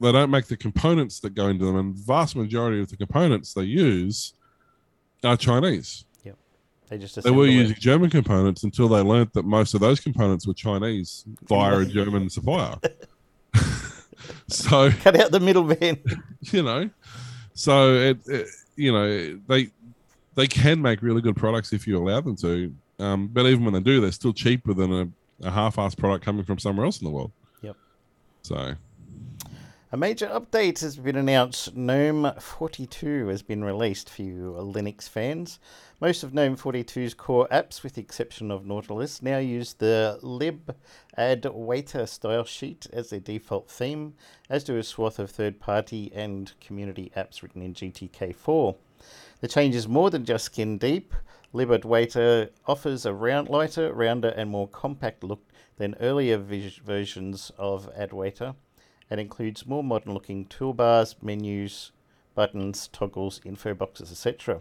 [0.00, 2.96] they don't make the components that go into them, and the vast majority of the
[2.96, 4.34] components they use
[5.24, 6.04] are Chinese.
[6.90, 7.62] They just They were assemble it.
[7.62, 11.86] using German components until they learnt that most of those components were Chinese via a
[11.86, 12.74] German supplier.
[14.48, 16.02] so cut out the middleman.
[16.40, 16.90] you know,
[17.54, 19.70] so it, it you know they
[20.34, 22.74] they can make really good products if you allow them to.
[22.98, 26.44] Um, but even when they do, they're still cheaper than a, a half-assed product coming
[26.44, 27.30] from somewhere else in the world.
[27.62, 27.76] Yep.
[28.42, 28.74] So
[29.92, 31.74] A major update has been announced.
[31.74, 35.58] GNOME 42 has been released for you Linux fans.
[36.00, 40.76] Most of GNOME 42's core apps, with the exception of Nautilus, now use the lib
[41.16, 44.14] add waiter style sheet as their default theme,
[44.48, 48.76] as do a swath of third party and community apps written in GTK4.
[49.40, 51.12] The change is more than just skin deep.
[51.52, 55.42] Libadwaita offers a round, lighter, rounder, and more compact look
[55.78, 58.54] than earlier vis- versions of Adwaita
[59.10, 61.92] and includes more modern looking toolbars, menus,
[62.34, 64.60] buttons, toggles, info boxes, etc.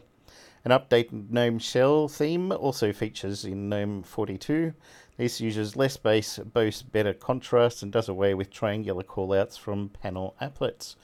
[0.65, 4.73] An updated GNOME shell theme also features in GNOME 42.
[5.17, 10.35] This uses less space, boasts better contrast, and does away with triangular callouts from panel
[10.41, 10.95] applets.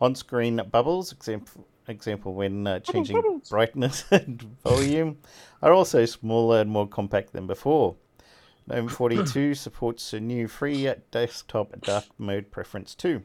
[0.00, 5.18] On screen bubbles, example, example when uh, changing brightness and volume,
[5.62, 7.96] are also smaller and more compact than before.
[8.66, 13.22] GNOME 42 supports a new free desktop dark mode preference too.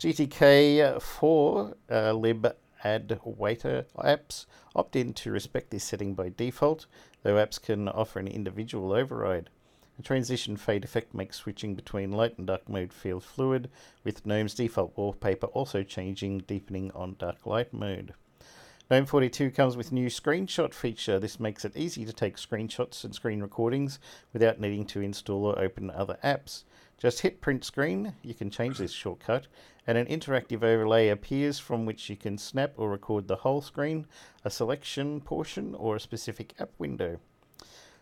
[0.00, 6.86] GTK 4 uh, lib add waiter apps opt in to respect this setting by default,
[7.22, 9.50] though apps can offer an individual override.
[9.98, 13.70] A transition fade effect makes switching between light and dark mode feel fluid,
[14.02, 18.14] with GNOME's default wallpaper also changing, deepening on dark light mode.
[18.90, 21.18] GNOME 42 comes with a new screenshot feature.
[21.18, 23.98] This makes it easy to take screenshots and screen recordings
[24.34, 26.64] without needing to install or open other apps.
[26.98, 29.46] Just hit print screen, you can change this shortcut,
[29.86, 34.06] and an interactive overlay appears from which you can snap or record the whole screen,
[34.44, 37.18] a selection portion, or a specific app window.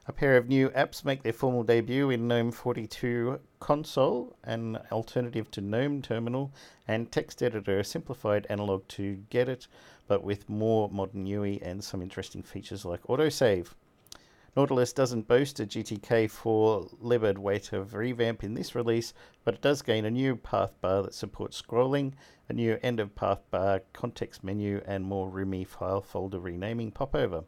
[0.08, 5.48] A pair of new apps make their formal debut in GNOME 42 Console, an alternative
[5.52, 6.52] to GNOME Terminal,
[6.88, 9.68] and Text Editor, a simplified analog to Gedit,
[10.12, 13.68] but with more modern UI and some interesting features like autosave.
[14.54, 20.10] Nautilus doesn't boast a GTK4 Libadwaita revamp in this release, but it does gain a
[20.10, 22.12] new path bar that supports scrolling,
[22.50, 27.44] a new end of path bar context menu, and more roomy file folder renaming popover.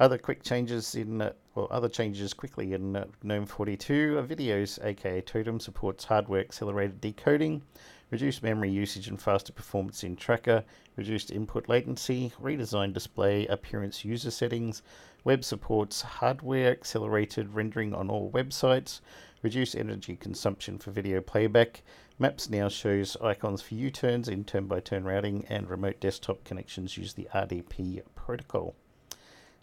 [0.00, 5.20] Other quick changes in, uh, well, other changes quickly in GNOME 42 are videos, aka
[5.20, 7.62] Totem supports hardware accelerated decoding,
[8.10, 10.64] reduced memory usage and faster performance in Tracker,
[10.96, 14.82] reduced input latency, redesigned display appearance user settings,
[15.24, 19.00] web supports hardware accelerated rendering on all websites,
[19.42, 21.82] reduced energy consumption for video playback.
[22.18, 27.28] Maps now shows icons for U-turns in turn-by-turn routing, and remote desktop connections use the
[27.34, 28.74] RDP protocol.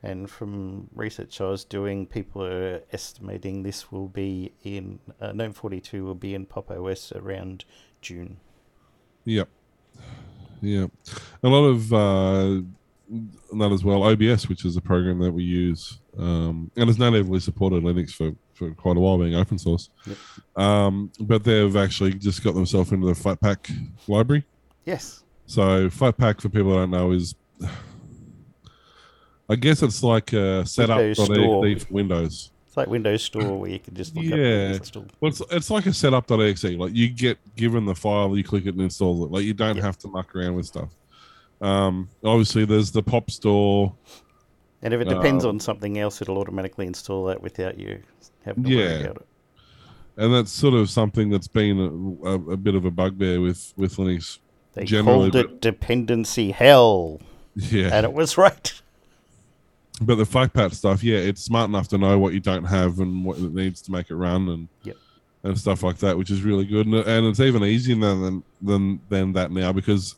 [0.03, 5.53] And from research I was doing, people are estimating this will be in uh, GNOME
[5.53, 7.65] 42 will be in Pop OS around
[8.05, 8.37] June.
[9.25, 9.49] Yep.
[10.61, 10.85] Yeah.
[11.41, 12.61] A lot of uh,
[13.57, 14.03] that as well.
[14.03, 18.31] OBS, which is a program that we use, um, and it's natively supported Linux for,
[18.53, 19.89] for quite a while, being open source.
[20.05, 20.17] Yep.
[20.63, 23.71] Um, but they've actually just got themselves into the Flatpak
[24.07, 24.45] library.
[24.85, 25.23] Yes.
[25.47, 27.33] So Flatpak, for people who don't know, is
[29.49, 31.79] I guess it's like setup.exe Store.
[31.79, 32.51] for Windows.
[32.76, 34.78] It's like Windows Store where you can just look up Yeah.
[35.21, 36.65] Well, it's, it's like a setup.exe.
[36.65, 39.32] Like you get given the file, you click it and install it.
[39.32, 39.86] Like you don't Yep.
[39.86, 40.89] have to muck around with stuff.
[41.61, 43.95] Um, obviously, there's the Pop Store.
[44.82, 48.01] And if it depends Um, on something else, it'll automatically install that without you
[48.43, 48.99] having to worry Yeah.
[49.05, 49.28] about it.
[50.17, 53.73] and that's sort of something that's been a, a, a bit of a bugbear with
[53.78, 54.39] with Linux.
[54.73, 57.21] They Generally, called it dependency hell,
[57.55, 58.74] Yeah, and it was right.
[60.01, 63.23] But the FlatPak stuff, yeah, it's smart enough to know what you don't have and
[63.23, 64.97] what it needs to make it run and Yep.
[65.43, 66.85] and stuff like that, which is really good.
[66.87, 70.15] And, and it's even easier than than than that now because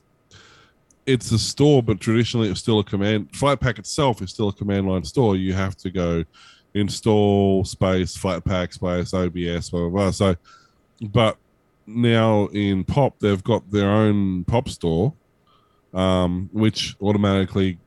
[1.05, 3.32] it's a store, but traditionally it's still a command.
[3.32, 5.36] Flatpak itself is still a command line store.
[5.36, 6.25] You have to go
[6.73, 10.11] install space Flatpak space OBS blah blah blah.
[10.11, 10.36] So,
[11.01, 11.38] but
[11.86, 15.13] now in Pop they've got their own Pop store,
[15.93, 17.78] um, which automatically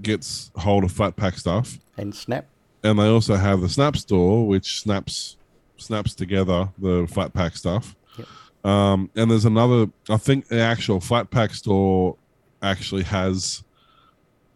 [0.00, 2.46] gets hold of Flatpak stuff, And Snap.
[2.82, 5.36] and they also have the Snap store, which snaps
[5.76, 7.94] snaps together the Flatpak stuff.
[8.16, 8.26] Yep.
[8.64, 9.90] Um, and there's another.
[10.08, 12.16] I think the actual Flatpak store
[12.62, 13.64] actually has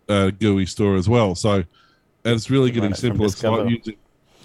[0.08, 1.34] a GUI store as well.
[1.34, 1.52] So
[2.24, 3.26] and it's really You can run getting it simple.
[3.26, 3.96] It's using.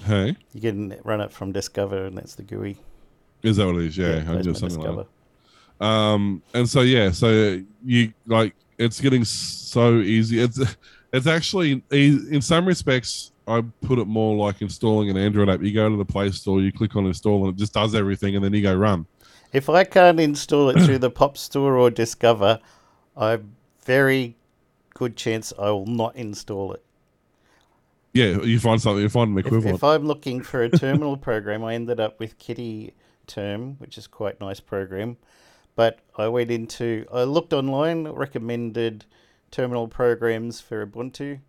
[0.05, 2.75] Hey, You can run it from Discover, and that's the GUI.
[3.43, 3.97] is that what it is?
[3.97, 5.05] Yeah, I plays do my something like that.
[5.05, 5.07] Discover.
[5.79, 10.59] um and so yeah so you like it's getting so easy it's
[11.13, 15.73] it's actually in some respects i put it more like installing an android app you
[15.73, 18.43] go to the play store you click on install and it just does everything and
[18.43, 19.05] then you go run
[19.53, 22.59] If I can't install it through the Pop Store or Discover,
[23.17, 23.51] I'm
[23.83, 24.35] very
[24.93, 26.83] good chance I will not install it.
[28.13, 31.17] yeah you find something you find an If, equivalent if I'm looking for a terminal
[31.17, 32.93] program, I ended up with Kitty
[33.27, 35.17] Term, which is quite a nice program.
[35.75, 39.05] But I went into, I looked online, recommended
[39.49, 41.39] terminal programs for Ubuntu,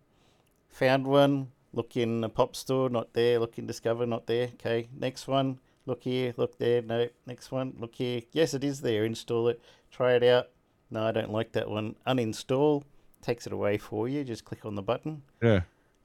[0.69, 4.49] found one, look in the Pop Store, not there, look in Discover, not there.
[4.53, 8.21] Okay, next one, look here, look there, no, next one, look here.
[8.31, 9.61] Yes, it is there, install it,
[9.91, 10.49] try it out.
[10.89, 11.95] No, I don't like that one.
[12.07, 12.83] Uninstall,
[13.21, 15.61] takes it away for you, just click on the button yeah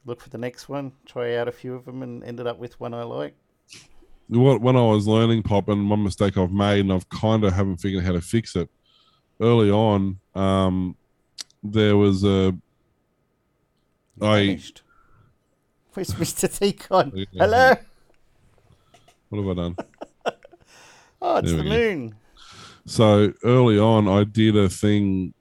[0.08, 2.80] look for the next one, try out a few of them, and ended up with
[2.80, 3.34] one I like.
[4.28, 7.52] What when i was learning pop and one mistake i've made and i've kind of
[7.52, 8.68] haven't figured out how to fix it
[9.40, 10.94] early on um
[11.62, 12.54] there was a
[14.20, 14.58] I.
[15.94, 16.48] Where's Mr.
[17.14, 17.24] Yeah.
[17.38, 17.74] Hello?
[19.28, 19.76] what have I done?
[21.20, 21.76] Oh, it's There the we go.
[21.76, 22.14] moon.
[22.86, 25.34] So early on, I did a thing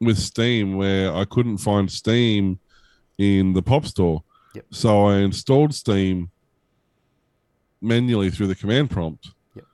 [0.00, 2.58] with Steam where I couldn't find Steam
[3.18, 4.22] in the Pop Store.
[4.54, 4.64] Yep.
[4.70, 6.30] So I installed Steam
[7.80, 9.30] manually through the command prompt.
[9.54, 9.64] Yep.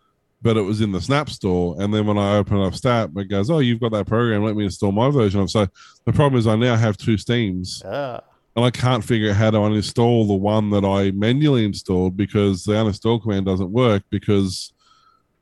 [0.43, 3.25] But it was in the Snap Store, and then when I open up Snap, it
[3.25, 4.45] goes, "Oh, you've got that program.
[4.45, 5.69] Let me install my version of." it." So
[6.05, 8.21] the problem is, I now have two Steams, Ah,
[8.57, 12.65] and I can't figure out how to uninstall the one that I manually installed because
[12.65, 14.73] the uninstall command doesn't work because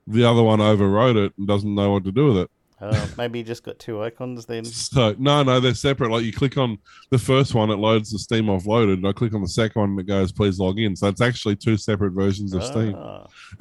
[0.07, 2.51] the other one overrode it and doesn't know what to do with it.
[2.83, 4.65] Oh, maybe you just got two icons then.
[4.65, 6.11] So no, no, they're separate.
[6.11, 6.79] Like you click on
[7.11, 9.91] the first one, it loads the Steam offloaded, and I click on the second one,
[9.91, 12.95] and it goes, "Please log in." So it's actually two separate versions of Steam.
[12.97, 13.27] Ah.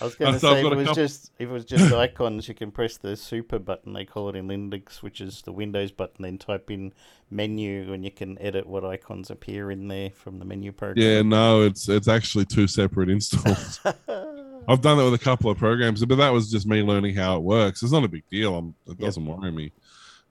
[0.00, 1.92] I was going to So say if it was couple- just if it was just
[1.92, 5.52] icons, you can press the super button they call it in Linux, which is the
[5.52, 6.92] Windows button, then type in
[7.30, 11.04] menu, and you can edit what icons appear in there from the menu program.
[11.04, 13.80] yeah, no, it's it's actually two separate installs.
[14.68, 17.36] I've done that with a couple of programs, but that was just me learning how
[17.36, 17.82] it works.
[17.82, 18.56] It's not a big deal.
[18.56, 19.72] I'm, it doesn't worry me.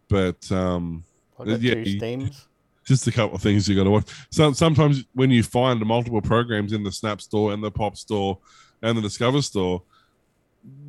[0.10, 1.04] But um,
[1.46, 2.30] yeah, you-
[2.86, 4.10] just a couple of things you got to watch.
[4.30, 8.38] So sometimes when you find multiple programs in the Snap Store and the Pop Store
[8.82, 9.82] and the Discover Store,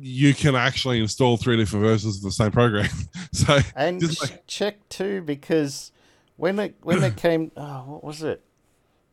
[0.01, 2.89] you can actually install three different versions of the same program.
[3.31, 5.91] so And just like- check too because
[6.37, 8.41] when it when it came, oh, what was it?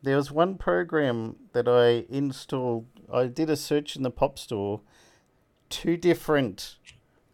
[0.01, 2.85] There was one program that I installed.
[3.11, 4.81] I did a search in the Pop Store.
[5.69, 6.77] Two different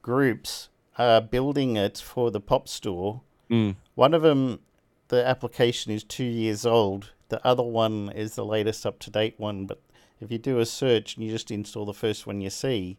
[0.01, 3.21] groups are building it for the Pop Store.
[3.49, 3.75] Mm.
[3.95, 4.59] One of them,
[5.09, 7.11] the application is two years old.
[7.29, 9.81] The other one is the latest up to date one, but
[10.19, 12.97] if you do a search and you just install the first one you see,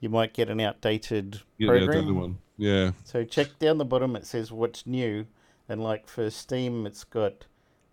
[0.00, 2.04] you might get an outdated Yeah, program.
[2.04, 2.38] other one.
[2.56, 2.92] Yeah.
[3.04, 4.14] So check down the bottom.
[4.16, 5.26] It says what's new,
[5.68, 7.44] and like for Steam, it's got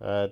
[0.01, 0.29] uh,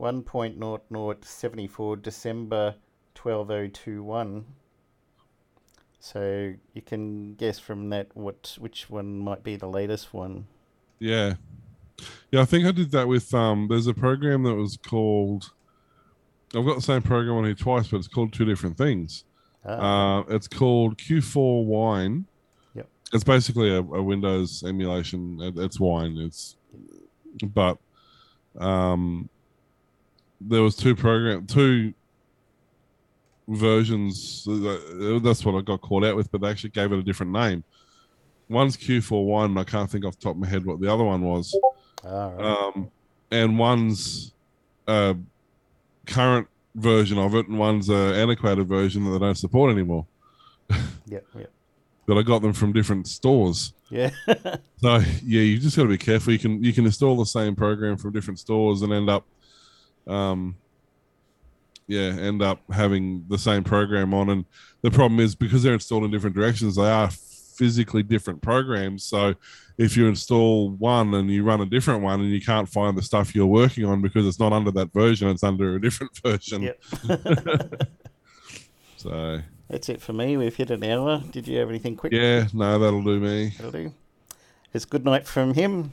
[0.00, 2.74] 1.0074 December
[3.14, 4.44] 12021.
[6.00, 10.46] So you can guess from that what which one might be the latest one.
[11.00, 11.34] Yeah.
[12.30, 15.50] Yeah, I think I did that with um there's a program that was called
[16.54, 19.24] I've got the same program on here twice, but it's called two different things.
[19.66, 22.26] Ah, Uh it's called Q4 Wine.
[22.74, 22.88] Yep.
[23.12, 25.40] It's basically a, a Windows emulation.
[25.42, 26.16] It, it's wine.
[26.16, 26.54] It's
[27.42, 27.78] but
[28.58, 29.28] um
[30.40, 31.92] there was two program two
[33.48, 37.02] versions uh, that's what I got caught out with, but they actually gave it a
[37.02, 37.64] different name.
[38.48, 40.92] One's Q4 Wine, and I can't think off the top of my head what the
[40.92, 41.58] other one was.
[42.04, 42.74] all right.
[42.74, 42.90] Um,
[43.30, 44.32] and one's
[44.86, 45.16] a
[46.06, 50.06] current version of it, and one's an antiquated version that they don't support anymore.
[51.06, 51.50] yep, yep.
[52.06, 53.74] But I got them from different stores.
[53.90, 54.10] Yeah.
[54.80, 56.32] So yeah, you just got to be careful.
[56.32, 59.26] You can you can install the same program from different stores and end up,
[60.08, 60.56] um,
[61.86, 64.30] yeah, end up having the same program on.
[64.30, 64.44] And
[64.82, 69.04] the problem is because they're installed in different directions, they are physically different programs.
[69.04, 69.34] So
[69.78, 73.02] if you install one and you run a different one and you can't find the
[73.02, 76.62] stuff you're working on because it's not under that version, it's under a different version.
[76.62, 76.82] yep.
[78.96, 79.40] So
[79.70, 80.36] That's it for me.
[80.36, 81.22] We've hit an hour.
[81.30, 82.12] Did you have anything quick?
[82.12, 83.54] yeah, no, that'll do me.
[83.56, 83.94] That'll do.
[84.74, 85.92] It's good night from him.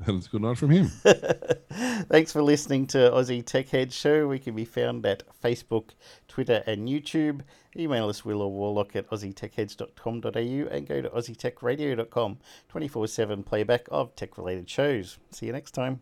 [0.00, 0.86] A good night from him.
[2.10, 4.28] Thanks for listening to Aussie Tech Head Show.
[4.28, 5.90] We can be found at Facebook,
[6.28, 7.40] Twitter, and YouTube.
[7.76, 12.38] Email us will or warlock at aussietechheads.com.au and go to aussietechradio.com.
[12.68, 15.18] 24 7 playback of tech related shows.
[15.30, 16.00] See you next time.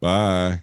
[0.00, 0.62] Bye.